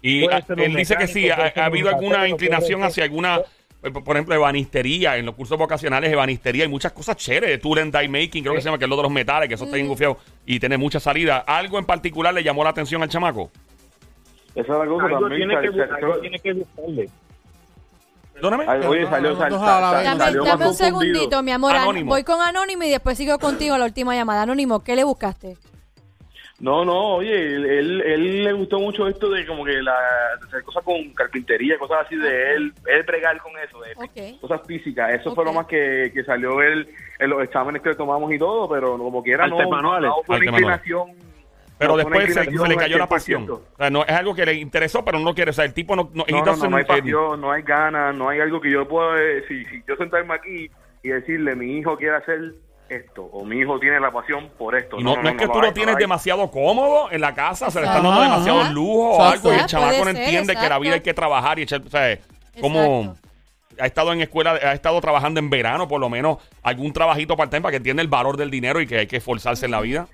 [0.03, 3.41] Y él dice que sí, ha, ha habido alguna inclinación hacia alguna,
[3.81, 8.07] por ejemplo, ebanistería, en los cursos vocacionales, ebanistería, hay muchas cosas chéveres, tool and die
[8.07, 9.87] making, creo que se llama, que es lo de los metales, que eso está bien
[9.87, 11.39] gufiado y tiene mucha salida.
[11.39, 13.49] ¿Algo en particular le llamó la atención al chamaco?
[14.53, 15.49] Esa es la cosa Algo también.
[15.49, 17.09] tiene, que, sal- sal- algo tiene que buscarle.
[18.33, 18.65] Perdóname.
[18.67, 21.75] Ay, Oye, salió, sal- sal- sal- salió dame un segundito, mi amor.
[21.75, 22.09] Anónimo.
[22.11, 24.43] Voy con Anónimo y después sigo contigo a la última llamada.
[24.43, 25.57] Anónimo, ¿qué le buscaste?
[26.61, 29.95] No, no, oye, él, él, él le gustó mucho esto de como que la
[30.39, 34.61] de hacer cosas con carpintería, cosas así de él, él bregar con eso, de cosas
[34.67, 35.11] físicas.
[35.11, 36.87] Eso fue lo más que, que salió él
[37.17, 40.09] en los exámenes que tomamos y todo, pero como quiera no, Artes manuales.
[40.09, 41.11] no fue una inclinación.
[41.79, 43.47] Pero no después se, le cayó la pasión.
[43.47, 43.51] 100%.
[43.53, 45.49] O sea, no, es algo que le interesó, pero no lo quiere.
[45.49, 47.63] O sea, el tipo no, no, No, no, no, no hay eh, pasión, no hay
[47.63, 49.67] ganas, no hay algo que yo pueda decir.
[49.67, 50.69] Si yo sentarme aquí
[51.01, 52.53] y decirle, mi hijo quiere hacer
[52.91, 54.99] esto, o mi hijo tiene la pasión por esto.
[54.99, 57.79] Y no, no es que tú lo hay, tienes demasiado cómodo en la casa, se
[57.79, 60.79] le están dando demasiado lujo o algo, y el Ah, chamaco no entiende que la
[60.79, 62.17] vida hay que trabajar y echar, o sea,
[62.59, 63.15] como
[63.79, 67.61] ha estado en escuela, ha estado trabajando en verano, por lo menos algún trabajito part-time
[67.61, 70.07] para que entienda el valor del dinero y que hay que esforzarse en la vida.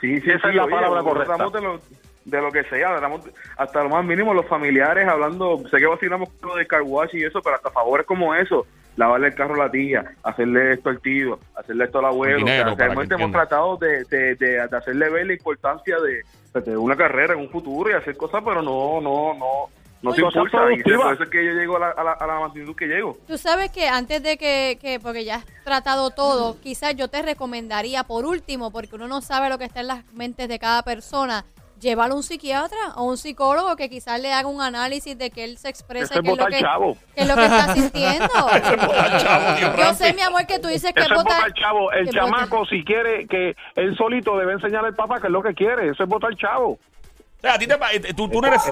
[0.00, 1.32] Sí, sí, Esa sí, es la oye, palabra nosotros correcta.
[1.34, 1.80] hablamos de lo,
[2.24, 2.98] de lo que sea,
[3.56, 7.10] hasta lo más mínimo, los familiares hablando, sé que vacilamos con lo de car wash
[7.14, 8.66] y eso, pero hasta favores como eso,
[8.96, 12.72] lavarle el carro a la tía, hacerle esto al tío, hacerle esto al abuelo, dinero,
[12.72, 16.76] o sea, realmente hemos tratado de, de, de- de hacerle ver la importancia de, de
[16.76, 19.46] una carrera en un futuro y hacer cosas, pero no, no, no,
[20.02, 22.40] no se impulsa por eso es que yo llego a la, a la, a la
[22.40, 23.16] magnitud que llego.
[23.26, 27.22] Tú sabes que antes de que, que, porque ya has tratado todo, quizás yo te
[27.22, 30.82] recomendaría por último, porque uno no sabe lo que está en las mentes de cada
[30.82, 31.44] persona,
[31.84, 35.44] llevarlo a un psiquiatra o un psicólogo que quizás le haga un análisis de que
[35.44, 36.96] él se exprese Eso es qué es, lo botar que, chavo.
[37.14, 38.28] qué es lo que está sintiendo.
[38.86, 41.92] botar chavo, Dios yo sé, mi amor, que tú dices que es botar- botar chavo.
[41.92, 45.42] El que chamaco, si quiere, que él solito debe enseñar al papá que es lo
[45.42, 45.90] que quiere.
[45.90, 46.70] Eso es botar chavo.
[46.72, 46.78] O
[47.40, 48.62] sea, a ti te, pa- tú, tú no eres...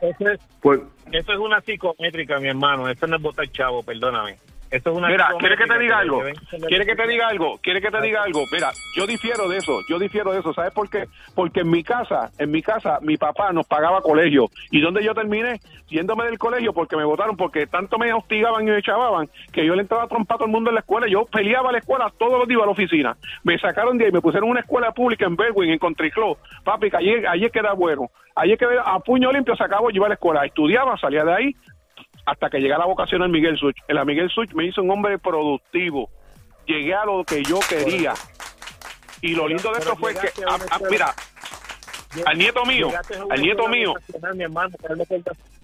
[0.00, 0.80] Eso es, Pues,
[1.12, 2.88] eso es una psicométrica, mi hermano.
[2.88, 4.38] Eso no es botar chavo, perdóname.
[4.72, 6.22] Eso es una Mira, ¿quiere que te diga algo?
[6.66, 7.58] ¿Quiere que te diga algo?
[7.62, 8.44] ¿Quiere que te diga algo?
[8.50, 10.54] Mira, yo difiero de eso, yo difiero de eso.
[10.54, 11.04] ¿Sabes por qué?
[11.34, 14.48] Porque en mi casa, en mi casa, mi papá nos pagaba colegio.
[14.70, 15.60] ¿Y dónde yo terminé?
[15.88, 19.74] Yéndome del colegio porque me votaron, porque tanto me hostigaban y me echaban que yo
[19.74, 21.06] le entraba a trompar a todo el mundo en la escuela.
[21.06, 23.14] Yo peleaba a la escuela todos los días a la oficina.
[23.44, 26.38] Me sacaron de ahí, me pusieron en una escuela pública en Berwin, en Country Club.
[26.64, 28.10] Papi, que allí, allí es que era bueno.
[28.34, 30.46] Allí es que a puño limpio se acabó, yo iba a la escuela.
[30.46, 31.56] Estudiaba, salía de ahí,
[32.24, 33.76] hasta que llegué a la vocación en Miguel Such.
[33.88, 36.08] El Miguel Such me hizo un hombre productivo.
[36.66, 38.14] Llegué a lo que yo quería.
[39.20, 41.14] Y lo lindo de esto fue que, a ah, ah, mira,
[42.26, 42.90] al nieto mío,
[43.30, 44.74] al nieto mío, vocacional, mi hermano,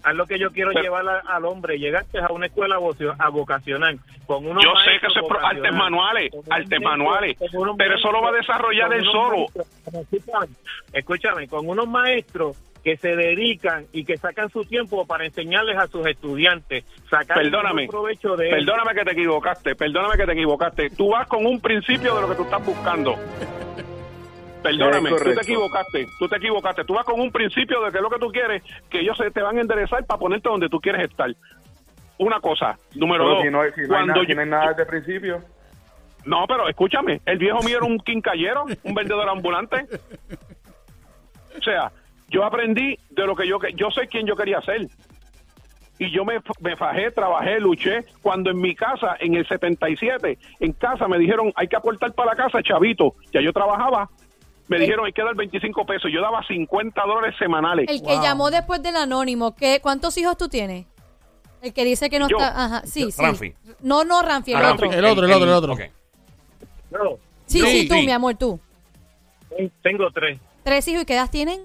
[0.03, 1.77] haz lo que, yo quiero Pero- llevar a- al hombre.
[1.77, 2.77] Llegaste a una escuela
[3.19, 7.37] a vocacional con unos yo sé que eso es pro- artes manuales, artes manuales,
[7.77, 9.45] pero eso lo va a desarrollar él solo.
[9.91, 10.47] maestros-
[10.93, 15.87] escúchame, con unos maestros que se dedican y que sacan su tiempo para enseñarles a
[15.87, 20.89] sus estudiantes, sacar Perdóname, provecho de perdóname que te equivocaste, perdóname que te equivocaste.
[20.91, 23.15] Tú vas con un principio de lo que tú estás buscando.
[24.63, 26.83] Perdóname, tú te equivocaste, tú te equivocaste.
[26.83, 29.31] Tú vas con un principio de que es lo que tú quieres, que ellos se
[29.31, 31.29] te van a enderezar para ponerte donde tú quieres estar.
[32.17, 34.41] Una cosa, número pero dos, si no si no hay cuando nada, si yo- no
[34.41, 35.41] hay nada desde el principio.
[36.25, 39.85] No, pero escúchame, el viejo mío era un quincallero, un vendedor ambulante.
[41.57, 41.91] O sea,
[42.29, 44.87] yo aprendí de lo que yo que- yo sé quién yo quería ser.
[46.01, 48.05] Y yo me, me fajé, trabajé, luché.
[48.21, 52.31] Cuando en mi casa, en el 77, en casa me dijeron, hay que aportar para
[52.31, 53.15] la casa, chavito.
[53.33, 54.09] Ya yo trabajaba.
[54.69, 56.09] Me dijeron, hay que dar 25 pesos.
[56.13, 57.87] Yo daba 50 dólares semanales.
[57.89, 60.85] El que llamó después del anónimo, ¿qué, ¿cuántos hijos tú tienes?
[61.61, 62.37] El que dice que no Yo.
[62.37, 62.63] está.
[62.65, 63.21] Ajá, sí, sí.
[63.21, 63.53] Ramfi.
[63.81, 64.89] No, no, Ramfi, el Ah, otro.
[64.89, 65.73] El otro, el otro, el otro.
[65.73, 65.81] Ok.
[66.91, 66.99] No,
[67.45, 68.05] Sí, Sí, sí, tú, sí.
[68.05, 68.59] mi amor, tú.
[69.81, 70.39] tengo tres.
[70.63, 71.59] ¿Tres hijos y qué edad tienen?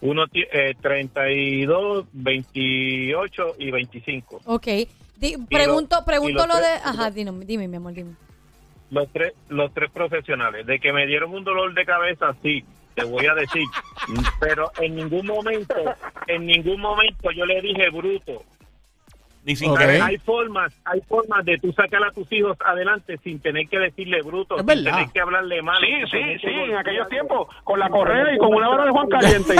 [0.00, 4.40] Uno eh, 32, 28 y 25.
[4.44, 4.66] Ok.
[5.16, 6.68] Di- pregunto, y pregunto lo de.
[6.84, 8.12] Ajá, dime, dime, mi amor, dime.
[8.90, 10.64] Los tres, los tres profesionales.
[10.66, 13.64] De que me dieron un dolor de cabeza, sí, te voy a decir.
[14.40, 15.74] Pero en ningún momento,
[16.26, 18.44] en ningún momento yo le dije bruto.
[19.48, 19.78] Ni sin Ok.
[19.78, 20.02] querer.
[20.02, 24.20] Hay formas, hay formas de tú sacar a tus hijos adelante sin tener que decirle
[24.20, 24.92] bruto, Es sin verdad.
[24.92, 25.80] tener que hablarle mal.
[25.80, 29.08] Sí, sí, sí, en aquellos tiempos, con la correa y con una vara de Juan
[29.20, 29.54] Caliente.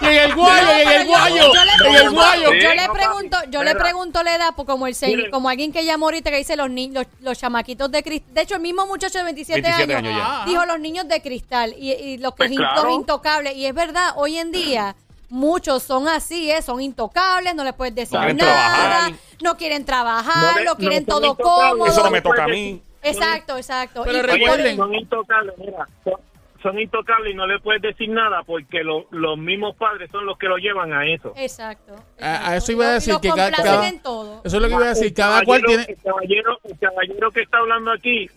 [0.00, 2.52] Y en el guayo, y en el guayo, yo le en el pregunto- guayo.
[2.54, 5.84] Yo le pregunto, yo le pregunto la edad, pues, como el señor- como alguien que
[5.84, 8.32] llamó ahorita que dice los niños, los, los chamaquitos de cristal.
[8.34, 11.92] De hecho, el mismo muchacho de 27, 27 años, dijo los niños de cristal y,
[11.92, 12.84] y los que Pues in- claro.
[12.84, 13.54] los intocables.
[13.56, 14.96] Y es verdad, hoy en día
[15.32, 16.60] muchos son así, ¿eh?
[16.62, 19.12] son intocables, no les puedes decir No nada, trabajar.
[19.42, 21.86] no quieren trabajar, No le- lo quieren no todo cómodo.
[21.86, 22.82] Eso no me toca a mí.
[23.02, 24.02] Exacto, exacto.
[24.04, 26.14] Pero Y- recuerden- son intocables, mira, son,
[26.62, 30.36] son intocables y no le puedes decir nada porque lo- los mismos padres son los
[30.38, 31.32] que lo llevan a eso.
[31.36, 31.94] Exacto.
[32.20, 34.42] A, a eso iba a decir los que cada, cada- en todo.
[34.44, 35.06] Eso es lo que iba a decir.
[35.06, 35.84] El Cada cual tiene.
[35.88, 38.30] El caballero, el caballero que está hablando aquí,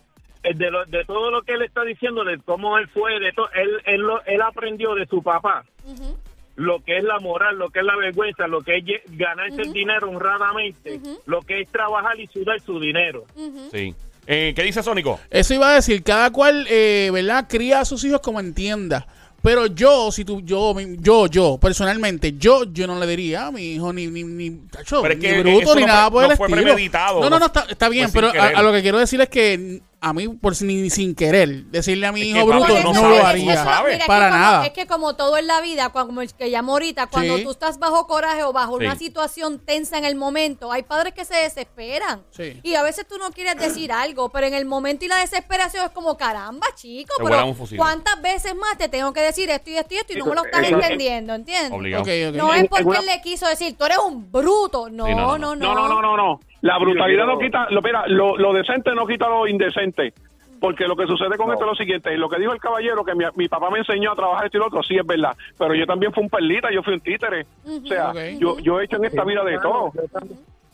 [0.43, 3.34] el de, lo- de todo lo que él está diciendo, de cómo él fue, de
[3.34, 6.18] todo, él, él, lo- él aprendió de su papá Ujú.
[6.56, 8.84] Lo que es la moral, lo que es la vergüenza, lo que es
[9.18, 13.26] ganarse el dinero honradamente, lo que es trabajar y sudar su dinero.
[13.72, 13.93] Sí.
[14.28, 15.20] Eh, ¿Qué dice Sónico?
[15.30, 17.45] Eso iba a decir, cada cual, eh, ¿verdad?
[17.47, 19.06] Cría a sus hijos como entienda.
[19.43, 23.74] Pero yo, si tú, yo, yo, yo, personalmente, yo, yo no le diría a mi
[23.74, 26.12] hijo ni, ni, ni, tacho, Pero es ni que bruto, eso ni no nada fue-
[26.12, 26.64] por el no fue estilo.
[26.64, 29.30] premeditado, No, no, no está, está bien, pero a, a lo que quiero decir es
[29.30, 32.80] que a mí, por si- ni sin querer, decirle a mi Es hijo que, bruto,
[32.84, 33.56] no, no lo haría.
[33.64, 33.86] sabe.
[33.93, 34.66] Mira, es que Para como- nada.
[34.68, 37.43] Es que como todo en la vida, como el que llamo ahorita, cuando Sí.
[37.43, 38.86] tú estás bajo coraje o bajo Sí.
[38.86, 42.24] una situación tensa en el momento, hay padres que se desesperan.
[42.30, 42.60] Sí.
[42.62, 45.86] Y a veces tú no quieres decir algo, pero en el momento y la desesperación
[45.86, 47.56] es como, caramba, chico, Te pero.
[47.76, 50.36] ¿cuántas veces más te tengo que decir esto y esto y esto y no me
[50.36, 51.72] lo estás Eso- entendiendo, ¿entiendes?
[51.72, 52.03] Obligado.
[52.03, 52.36] Ok, ok.
[52.36, 54.88] No es porque él le quiso decir, tú eres un bruto.
[54.89, 55.74] No, Sí, no, no, no, no.
[55.74, 56.39] No, no, no, no, no.
[56.66, 60.13] La brutalidad no quita, lo, mira, lo, lo decente no quita lo indecente.
[60.59, 63.03] Porque lo que sucede con esto es lo siguiente, y lo que dijo el caballero,
[63.03, 65.38] que mi, mi papá me enseñó a trabajar esto y lo otro, sí es verdad,
[65.59, 67.45] pero yo también fui un perlita, yo fui un títere.
[67.68, 69.91] O sea, yo, yo he hecho en esta vida de todo.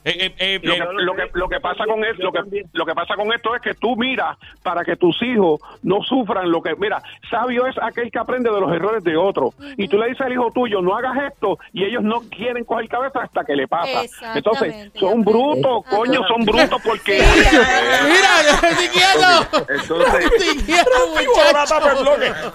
[0.03, 2.85] Eh, eh, eh, Lo que, lo que, lo que pasa con esto, lo que, lo
[2.85, 6.61] que pasa con esto es que tú miras para que tus hijos no sufran lo
[6.61, 9.53] que, mira, sabio es aquel que aprende de los errores de otro.
[9.77, 12.87] Y tú le dices al hijo tuyo, no hagas esto, y ellos no quieren coger
[12.89, 14.01] cabeza hasta que le pasa.
[14.35, 15.95] Entonces, son brutos, Ajá.
[15.97, 17.21] coño, son brutos porque...
[17.21, 19.65] Mira, te quiero.
[19.69, 20.31] Entonces.
[20.67, 20.83] Mira,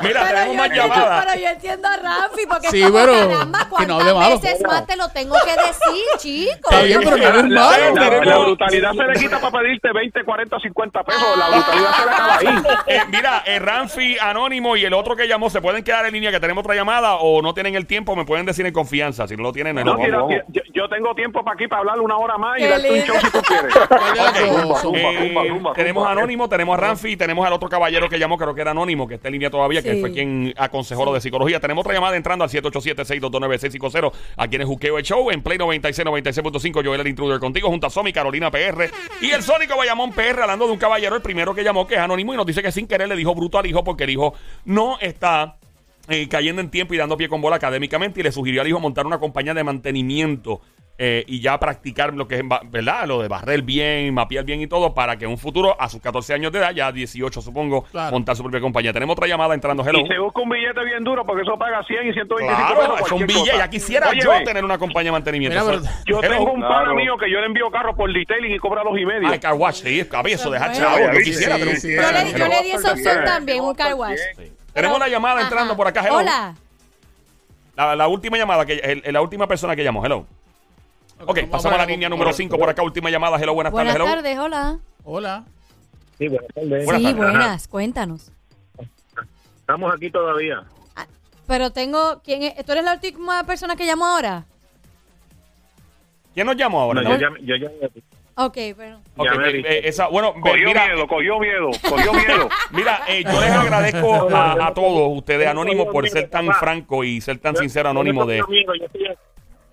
[0.01, 1.25] Pero tenemos yo, más entiendo, llamadas.
[1.27, 5.37] pero yo entiendo a Rafi, porque Sí, pero caramba, ¿cuántas veces más te lo tengo
[5.45, 6.71] que decir, chico?
[6.71, 7.95] Está bien, pero eres la- malo.
[7.95, 11.39] la- Tenemos- la brutalidad se le quita para pedirte 20, 40, 50 pesos.
[11.39, 12.47] La brutalidad se le acaba ahí.
[12.87, 16.31] Eh, mira, eh, Ramfi, Anónimo y el otro que llamó, ¿se pueden quedar en línea
[16.31, 18.15] que tenemos otra llamada o no tienen el tiempo?
[18.17, 19.27] Me pueden decir en confianza.
[19.27, 20.31] Si no lo tienen, no, No, no.
[20.31, 23.17] yo, yo tengo tiempo para aquí para hablar una hora más y darte un show
[23.21, 23.75] si tú quieres.
[25.75, 28.61] Tenemos a Anónimo, tenemos a Ramfi y tenemos al otro caballero que llamó, creo que
[28.61, 30.01] era Anónimo, que está en línea todavía, que Sí.
[30.01, 31.61] fue quien aconsejó lo de psicología.
[31.61, 34.13] Tenemos otra llamada entrando al 787-622-9650.
[34.37, 36.85] Aquí en el Juqueo el Show, en Play 96, 96.5.
[36.85, 38.91] Joel el Intruder contigo, junto a Somi, Carolina PR
[39.23, 42.01] y el Sónico Bayamón PR, hablando de un caballero, el primero que llamó, que es
[42.01, 44.35] Anónimo, y nos dice que sin querer le dijo bruto al hijo porque el hijo
[44.67, 45.57] no está
[46.09, 48.81] eh, cayendo en tiempo y dando pie con bola académicamente y le sugirió al hijo
[48.81, 50.61] montar una compañía de mantenimiento
[50.99, 53.07] eh, y ya practicar lo que es, ¿verdad?
[53.07, 56.01] Lo de barrer bien, mapear bien y todo para que en un futuro, a sus
[56.01, 58.13] 14 años de edad, ya 18 supongo, Claro.
[58.13, 58.95] montar su propia compañía.
[58.95, 59.99] Tenemos otra llamada entrando, hello.
[60.01, 62.95] Y se busca un billete bien duro porque eso paga 100 y 125 Claro, pesos.
[62.95, 63.51] es un cualquier billete.
[63.51, 63.65] cosa.
[63.65, 65.61] Ya quisiera Oye, yo ve, tener una compañía de mantenimiento.
[65.67, 66.35] Mira, pero- Yo Hello.
[66.39, 66.95] tengo un pana Claro.
[66.95, 69.29] mío que yo le envío carros por detailing y cobra dos y medio.
[69.29, 70.87] Ay, car wash, sí, cabeza, dejar Bueno.
[70.87, 70.99] chavo.
[71.13, 71.95] Yo Sí, quisiera sí, tener un- sí.
[71.95, 74.19] Yo le, yo le di esa opción también, un car wash.
[74.77, 75.45] Tenemos una llamada Ajá.
[75.49, 76.17] entrando por acá, hello.
[76.19, 76.55] Hola.
[77.77, 80.27] La, la última llamada, que el- la última persona que llamó, hello.
[81.25, 81.89] Ok, pasamos a la ver.
[81.93, 84.17] línea número 5 por acá, última llamada, hello, buenas, Buenas tardes, hello.
[84.23, 84.79] tardes, hola.
[85.03, 85.45] Hola.
[86.19, 86.85] Sí, buenas tardes.
[86.85, 87.17] Buenas sí, tardes.
[87.17, 88.33] buenas, cuéntanos.
[89.61, 90.63] Estamos aquí todavía.
[90.95, 91.07] Ah,
[91.47, 92.65] Pero tengo, ¿quién es?
[92.67, 94.45] ¿Tú eres la última persona que llamó ahora?
[96.35, 97.01] ¿Quién nos llamó ahora?
[97.01, 97.17] No, no?
[97.19, 98.05] yo, llamé- yo llamé a ti.
[98.39, 99.01] Ok, pero...
[99.17, 102.49] Ok, Llamé eh, eh, esa, bueno, ve- Cogió mira, miedo, cogió miedo, cogió miedo.
[102.71, 107.21] mira eh, yo les agradezco a, a todos ustedes, Anónimos, por ser tan franco y
[107.23, 108.43] ser tan sincero, Anónimo, de...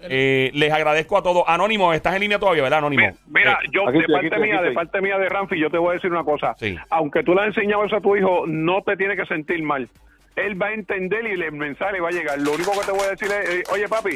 [0.06, 1.44] Eh, les agradezco a todos.
[1.48, 3.18] Anónimo, estás en línea todavía, ¿verdad, Anónimo?
[3.28, 5.70] Mira, Eh, yo aquí de aquí parte mía, aquí de parte mía de Ramfi, yo
[5.70, 6.56] te voy a decir una cosa.
[6.60, 6.76] Sí.
[6.90, 9.88] Aunque tú le has enseñado eso a tu hijo, no te tiene que sentir mal.
[10.36, 12.40] Él va a entender y el mensaje le va a llegar.
[12.40, 14.16] Lo único que te voy a decir es, eh, oye papi,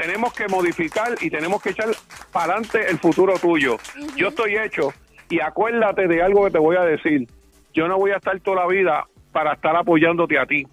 [0.00, 1.88] tenemos que modificar y tenemos que echar
[2.32, 3.78] para adelante el futuro tuyo.
[4.16, 4.92] Yo estoy hecho
[5.28, 7.26] y acuérdate de algo que te voy a decir.
[7.74, 10.64] Yo no voy a estar toda la vida para estar apoyándote a ti.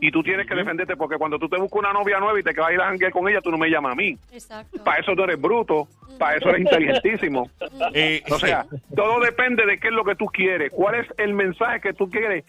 [0.00, 2.54] Y tú tienes que defenderte porque cuando tú te buscas una novia nueva y te
[2.54, 4.16] vas a ir a janguear con ella, tú no me llamas a mí.
[4.32, 4.82] Exacto.
[4.82, 5.86] Para eso tú eres bruto,
[6.18, 7.50] para eso eres inteligentísimo.
[7.92, 8.64] eh, O sea,
[8.96, 12.08] todo depende de qué es lo que tú quieres, cuál es el mensaje que tú
[12.08, 12.46] quieres,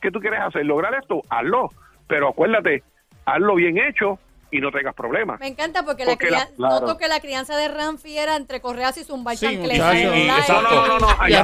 [0.00, 0.64] que tú quieres hacer.
[0.64, 1.72] Lograr esto, hazlo.
[2.06, 2.84] Pero acuérdate,
[3.24, 5.38] hazlo bien hecho y no tengas problemas.
[5.40, 6.80] Me encanta porque, la Porque la- claro.
[6.80, 10.62] noto que la crianza de Ramfi era entre correas y zumbar Sí, exacto.
[10.62, 11.28] No, no, no, no.
[11.28, 11.34] Y y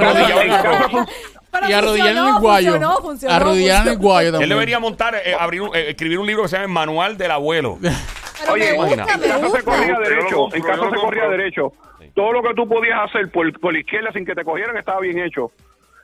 [1.73, 2.75] arrodillar en el guayo.
[3.29, 4.49] Arrodillar en el guayo él también.
[4.49, 7.31] debería montar, eh, abrir un- eh, escribir un libro que se llama El Manual del
[7.31, 7.77] Abuelo.
[8.39, 9.01] Pero Oye, me gusta.
[9.03, 11.71] En casa se corría derecho, en casa se corría derecho.
[12.13, 14.99] Todo lo que tú podías hacer por, por la izquierda sin que te cogieran estaba
[14.99, 15.51] bien hecho.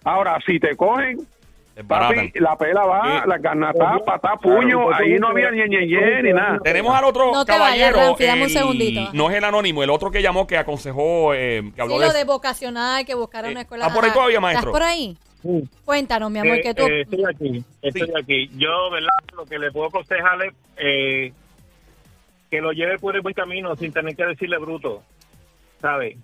[0.04, 1.18] Ahora, si te cogen,
[1.82, 5.86] Es papi, la pela va, Eh, la garnata, patá, puño, ahí no había ni ñe,
[5.88, 6.60] ñe, ni nada.
[6.64, 7.98] Tenemos al otro No te vayas, caballero.
[8.10, 9.10] Ramfi, dame un el- segundito.
[9.14, 12.12] No es el anónimo, el otro que llamó, que aconsejó, eh, que Sí, habló lo
[12.12, 12.18] de.
[12.20, 13.86] de vocacional, que buscara Eh, una escuela.
[13.88, 14.70] ah, por ahí todavía, maestro.
[14.70, 15.18] ¿Estás por ahí?
[15.86, 16.84] Cuéntanos, mi amor, Eh, que tú...
[16.86, 18.14] eh, estoy aquí, estoy Sí.
[18.16, 18.52] aquí.
[18.58, 19.10] Yo, ¿verdad?
[19.36, 21.34] Lo que le puedo aconsejarle eh,
[22.52, 25.02] que lo lleve por el buen camino sin tener que decirle bruto,
[25.82, 26.18] ¿sabe?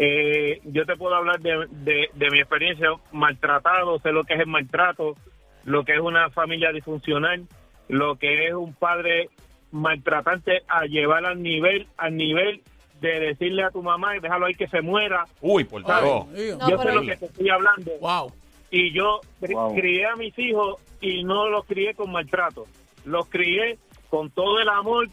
[0.00, 4.40] Eh, yo te puedo hablar de, de, de mi experiencia maltratado, sé lo que es
[4.40, 5.16] el maltrato,
[5.64, 7.46] lo que es una familia disfuncional,
[7.88, 9.28] lo que es un padre
[9.72, 12.62] maltratante a llevar al nivel, al nivel
[13.00, 15.24] de decirle a tu mamá y déjalo ahí que se muera.
[15.40, 15.82] Uy, por.
[15.82, 17.90] No, yo sé lo que te estoy hablando.
[18.00, 18.32] Wow.
[18.70, 19.74] Y yo cri- Wow.
[19.74, 22.66] crié a mis hijos y no los crié con maltrato.
[23.04, 23.78] Los crié
[24.10, 25.08] con todo el amor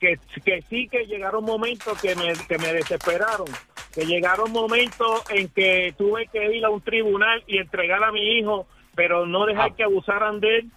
[0.00, 3.46] que, que sí que llegaron momentos que me, que me desesperaron.
[3.94, 8.38] Que llegaron momentos en que tuve que ir a un tribunal y entregar a mi
[8.38, 9.74] hijo, pero no dejar Ah.
[9.76, 10.70] que abusaran de él.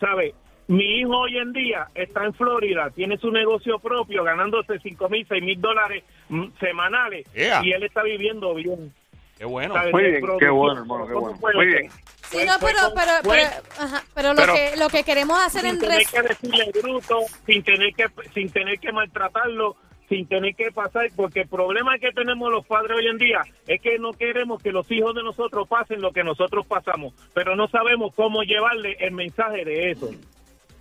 [0.00, 0.34] ¿Sabe?
[0.68, 5.26] Mi hijo hoy en día está en Florida, tiene su negocio propio, ganándose 5 mil,
[5.28, 7.26] 6 mil dólares mm, semanales.
[7.34, 7.60] Yeah.
[7.64, 8.94] Y él está viviendo bien.
[9.36, 9.74] Qué bueno.
[9.74, 9.90] ¿sabe?
[9.92, 11.58] Muy bien, qué bueno, hermano, qué ¿Cómo bueno.
[11.58, 11.90] Muy bien.
[12.30, 13.48] Sí, no, pero, pero, pero,
[13.80, 16.70] ajá, pero lo, Pero- que, lo que queremos hacer sin en tener res- que decirle
[16.80, 19.74] bruto, sin tener que sin tener que maltratarlo,
[20.10, 23.80] sin tener que pasar, porque el problema que tenemos los padres hoy en día es
[23.80, 27.68] que no queremos que los hijos de nosotros pasen lo que nosotros pasamos, pero no
[27.68, 30.10] sabemos cómo llevarle el mensaje de eso.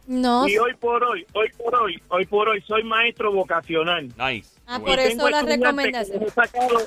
[0.08, 4.08] No, Y hoy por hoy, hoy por hoy, hoy por hoy soy maestro vocacional.
[4.18, 4.50] Nice.
[4.66, 6.18] Ah, por eso Tengo la estudiantes recomendación.
[6.20, 6.86] que los he sacado-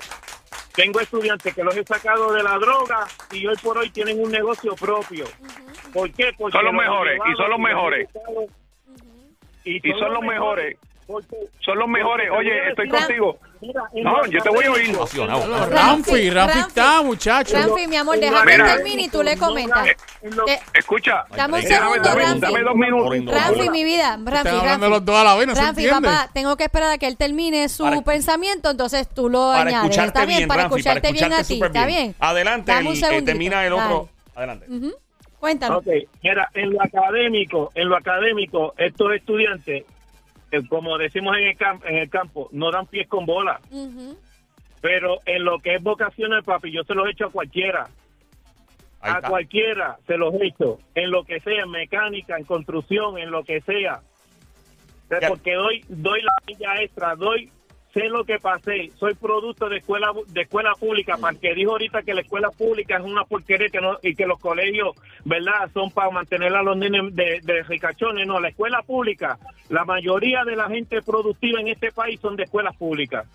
[0.74, 4.32] Tengo estudiantes que los he sacado de la droga y hoy por hoy tienen un
[4.32, 5.26] negocio propio.
[5.92, 6.32] ¿Por qué?
[6.36, 8.08] Porque Son los mejores, y son los y mejores.
[9.64, 10.76] Y son los mejores.
[11.60, 12.28] Son los mejores.
[12.30, 13.38] Oye, estoy contigo.
[14.02, 14.96] No, yo te voy a oír.
[14.96, 16.58] Ramfi, Ramfi Ramfi.
[16.58, 17.56] está, muchacho.
[17.56, 18.42] Ramfi, mi amor, Mira.
[18.44, 19.86] termine y tú le comentas.
[20.74, 21.24] Escucha.
[21.36, 22.40] Dame un Déjame, segundo, dame, Ramfi.
[22.40, 23.34] dame dos minutos.
[23.34, 26.64] Ramfi, mi vida, Ramfi, los dos a la vez, no se Ramfi, papá, tengo que
[26.64, 29.84] esperar a que él termine su Para- pensamiento, entonces tú lo Para añades.
[29.84, 30.38] escucharte ¿Está bien?
[30.38, 32.14] bien, para Ramfi, escucharte, para bien a ti, ¿está bien?
[32.18, 34.08] Adelante, el- eh, termina el otro.
[34.34, 34.66] Adelante.
[35.38, 35.78] Cuéntanos.
[35.78, 35.86] Ok,
[36.22, 39.84] mira, en lo académico, en lo académico, estos estudiantes,
[40.68, 43.60] como decimos en el, cam- en el campo, no dan pies con bola.
[44.80, 47.88] Pero en lo que es vocacional, papi, yo se los he hecho a cualquiera.
[49.00, 49.28] Ahí a está.
[49.28, 50.78] cualquiera se los he hecho.
[50.94, 54.00] En lo que sea, en mecánica, en construcción, en lo que sea.
[55.04, 55.28] O sea, Ya.
[55.28, 57.50] Porque doy, doy la milla extra, doy,
[57.92, 58.90] sé lo que pasé.
[58.98, 61.16] Soy producto de escuela de escuela pública.
[61.16, 64.14] Para el que dijo ahorita que la escuela pública es una porquería que no, y
[64.14, 68.26] que los colegios, ¿verdad?, son para mantener a los de, de ricachones.
[68.26, 69.38] No, la escuela pública,
[69.68, 73.26] la mayoría de la gente productiva en este país son de escuelas públicas.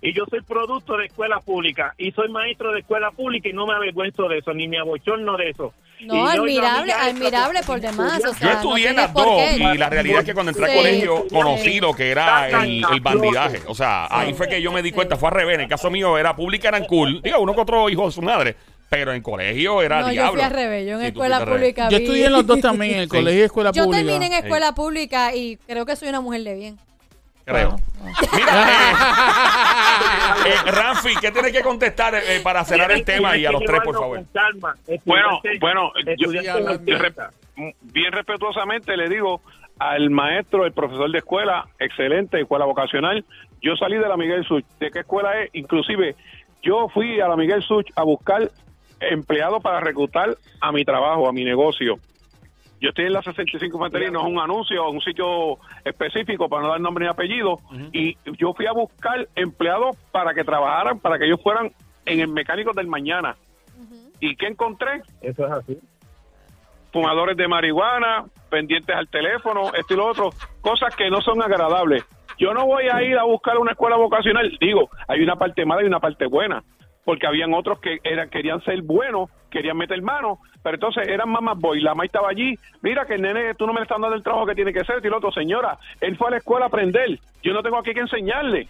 [0.00, 3.66] Y yo soy producto de escuela pública y soy maestro de escuela pública y no
[3.66, 5.72] me avergüenzo de eso, ni me abochorno de eso.
[6.06, 8.22] No, admirable, admirable por demás.
[8.24, 9.40] O sea, Yo no estudié en tienes las dos
[9.74, 10.72] y la realidad es que cuando entré Sí.
[10.72, 13.60] al colegio conocí lo que era el, el bandidaje.
[13.66, 14.34] O sea, ahí Sí.
[14.34, 15.54] fue que yo me di cuenta, fue al revés.
[15.56, 17.20] En el caso mío era pública, eran cool.
[17.22, 18.56] Digo, uno que otro hijo de su madre.
[18.90, 20.32] Pero en colegio era No, yo diablo.
[20.34, 20.86] fui al revés.
[20.86, 21.88] Yo en Sí, escuela pública.
[21.88, 23.16] Yo estudié en los dos también, en el Sí.
[23.16, 24.04] colegio y escuela Yo pública.
[24.04, 26.78] terminé en escuela pública y creo que soy una mujer de bien.
[27.44, 27.76] Creo.
[28.32, 28.68] Mira,
[30.46, 33.62] eh, eh, Ramfi, ¿qué tienes que contestar eh, para cerrar el tema y a los
[33.64, 34.18] tres, por favor?
[35.04, 36.30] Bueno, bueno, yo-
[36.98, 39.40] rep- bien respetuosamente le digo
[39.78, 43.24] al maestro, el profesor de escuela, excelente, escuela vocacional.
[43.60, 44.64] Yo salí de la Miguel Such.
[44.78, 45.50] ¿De qué escuela es?
[45.54, 46.14] Inclusive,
[46.62, 48.50] yo fui a la Miguel Such a buscar
[49.00, 51.98] empleados para reclutar a mi trabajo, a mi negocio.
[52.84, 55.56] Yo estoy en la 65 Infantería, no es un anuncio, un sitio
[55.86, 57.58] específico para no dar nombre ni apellido.
[57.94, 61.72] Y yo fui a buscar empleados para que trabajaran, para que ellos fueran
[62.04, 63.36] en el mecánico del mañana.
[64.20, 65.00] ¿Y qué encontré?
[65.22, 65.78] Eso es así.
[66.92, 70.30] fumadores de marihuana, pendientes al teléfono, esto y lo otro,
[70.60, 72.04] cosas que no son agradables.
[72.38, 75.82] Yo no voy a ir a buscar una escuela vocacional, digo, hay una parte mala
[75.82, 76.62] y una parte buena,
[77.04, 81.58] porque habían otros que eran querían ser buenos, querían meter mano, pero entonces eran mamás
[81.58, 84.22] boy, la mamá estaba allí, mira que el nene, tú no me estás dando el
[84.22, 86.68] trabajo que tiene que hacer, y el otro, señora, él fue a la escuela a
[86.68, 88.66] aprender, yo no tengo aquí que enseñarle.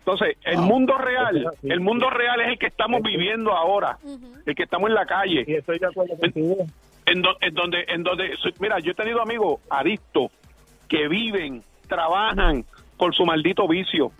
[0.00, 3.96] Entonces, el mundo real, el mundo real es el que estamos viviendo ahora,
[4.44, 6.56] el que estamos en la calle Y estoy de acuerdo contigo.
[7.06, 10.30] en, do- en donde en donde mira yo he tenido amigos adictos
[10.90, 12.64] que viven trabajan
[12.98, 14.12] por su maldito vicio.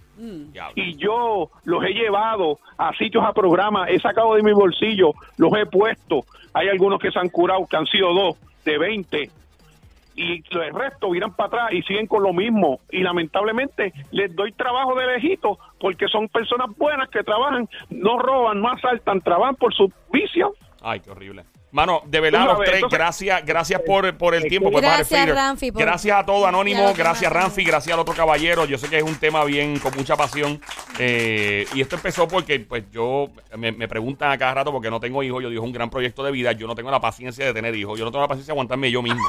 [0.74, 5.52] Y yo los he llevado a sitios a programas he sacado de mi bolsillo los
[5.56, 6.24] he puesto.
[6.52, 9.30] Hay algunos que se han curado que han sido dos de 20
[10.16, 12.80] y el resto viran para atrás y siguen con lo mismo.
[12.90, 18.60] Y lamentablemente les doy trabajo de lejito porque son personas buenas que trabajan no roban
[18.60, 20.54] no asaltan trabajan por su vicio.
[20.82, 21.44] Ay, qué horrible.
[21.74, 24.70] Mano, de verdad, los tres, entonces- gracias, gracias por, por el tiempo.
[24.70, 25.34] por Gracias, Padre Fader.
[25.34, 27.42] Ramfi, por- Gracias a todo Anónimo, gracias demás.
[27.48, 28.64] Ramfi, gracias al otro caballero.
[28.64, 30.60] Yo sé que es un tema bien, con mucha pasión.
[31.00, 35.00] Eh, y esto empezó porque, pues, yo, me, me preguntan a cada rato porque no
[35.00, 35.42] tengo hijos.
[35.42, 36.52] Yo digo, es un gran proyecto de vida.
[36.52, 37.98] Yo no tengo la paciencia de tener hijos.
[37.98, 39.24] Yo no tengo la paciencia de aguantarme yo mismo.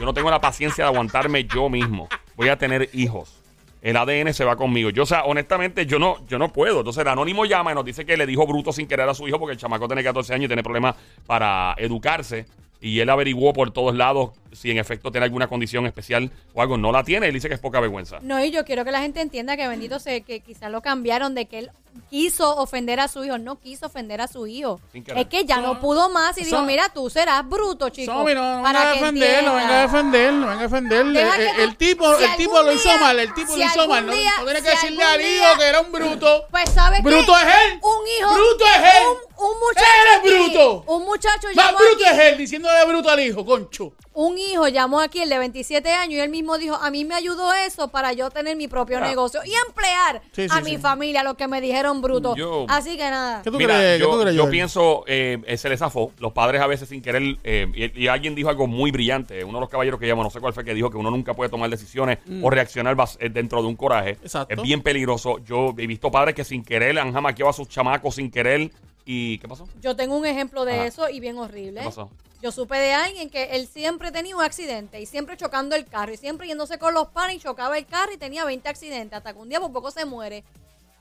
[0.00, 2.08] Yo no tengo la paciencia de aguantarme yo mismo.
[2.34, 3.43] Voy a tener hijos.
[3.84, 4.88] El ADN se va conmigo.
[4.88, 6.78] Yo, o sea, honestamente, yo no, yo no puedo.
[6.78, 9.28] Entonces, el anónimo llama y nos dice que le dijo bruto sin querer a su
[9.28, 12.46] hijo porque el chamaco tiene 14 años y tiene problemas para educarse.
[12.80, 16.78] Y él averiguó por todos lados si en efecto tiene alguna condición especial o algo.
[16.78, 18.20] No la tiene, él dice que es poca vergüenza.
[18.22, 21.34] No, y yo quiero que la gente entienda que bendito sé que quizás lo cambiaron
[21.34, 21.70] de que él
[22.10, 24.80] quiso ofender a su hijo, no quiso ofender a su hijo.
[24.92, 28.12] Es que ya no pudo más y dijo, Son- mira, tú serás bruto, chico.
[28.12, 28.18] No,
[28.58, 29.92] no para venga a que defender, no venga a entiendas.
[29.92, 31.06] defender, no venga a defender.
[31.06, 33.52] Deja El, que el tú- tipo, si el tipo lo hizo día- mal, el tipo
[33.52, 34.06] si lo hizo mal.
[34.06, 36.46] No, día- no tiene si que decirle al día- hijo que era un bruto.
[36.50, 37.08] Pues sabes qué?
[37.08, 37.80] Bruto es él.
[37.82, 38.34] Un hijo.
[38.34, 39.02] Bruto es él.
[39.36, 39.86] Un, un muchacho.
[39.86, 40.84] Él es aquí- bruto.
[40.86, 43.92] Un muchacho Más bruto aquí- es él, diciéndole bruto al hijo, concho.
[44.14, 47.16] Un hijo llamó aquí, el de 27 años, y él mismo dijo, a mí me
[47.16, 50.22] ayudó eso para yo tener mi propio negocio y emplear.
[50.30, 50.70] Sí, sí, a sí.
[50.70, 52.36] mi familia, los que me dijeron bruto.
[52.36, 53.42] Yo- Así que nada.
[53.42, 53.98] ¿Qué tú Mira, crees?
[53.98, 56.12] ¿Qué yo, tú crees, yo pienso, eh, eh, se les zafó.
[56.20, 59.42] Los padres a veces sin querer, eh, y, y alguien dijo algo muy brillante.
[59.42, 61.34] Uno de los caballeros que llama, no sé cuál fue, que dijo que uno nunca
[61.34, 64.14] puede tomar decisiones o reaccionar eh, dentro de un coraje.
[64.14, 64.24] Mm.
[64.24, 64.54] Exacto.
[64.54, 65.38] Es bien peligroso.
[65.44, 68.70] Yo he visto padres que sin querer han jamaqueado a sus chamacos sin querer.
[69.04, 69.68] ¿Y qué pasó?
[69.80, 70.86] Yo tengo un ejemplo de Ajá.
[70.86, 71.80] eso y bien horrible.
[71.80, 72.10] ¿Qué pasó?
[72.40, 76.12] Yo supe de alguien que él siempre tenía un accidente y siempre chocando el carro
[76.12, 79.32] y siempre yéndose con los panes y chocaba el carro y tenía 20 accidentes hasta
[79.32, 80.44] que un día por poco se muere.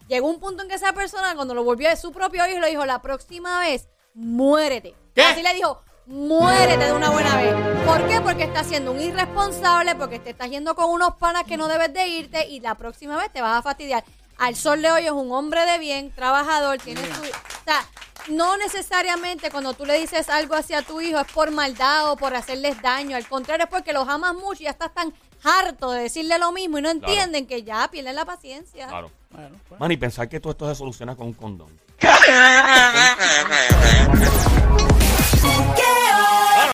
[0.07, 2.69] Llegó un punto en que esa persona cuando lo volvió de su propio hijo le
[2.69, 4.93] dijo, la próxima vez, muérete.
[5.13, 5.21] ¿Qué?
[5.21, 7.53] Así le dijo, muérete de una buena vez.
[7.85, 8.21] ¿Por qué?
[8.21, 11.93] Porque estás siendo un irresponsable, porque te estás yendo con unos panas que no debes
[11.93, 14.03] de irte y la próxima vez te vas a fastidiar
[14.37, 17.21] al sol de hoy es un hombre de bien, trabajador, tiene su...
[17.21, 17.85] O sea,
[18.29, 22.35] no necesariamente cuando tú le dices algo hacia tu hijo es por maldad o por
[22.35, 25.13] hacerles daño, al contrario es porque los amas mucho y ya estás tan
[25.43, 28.87] harto de decirle lo mismo y no entienden que ya pierden la paciencia.
[28.87, 29.11] Claro.
[29.29, 29.79] Bueno, pues.
[29.79, 31.79] Man, y pensar que todo esto se soluciona con un condón.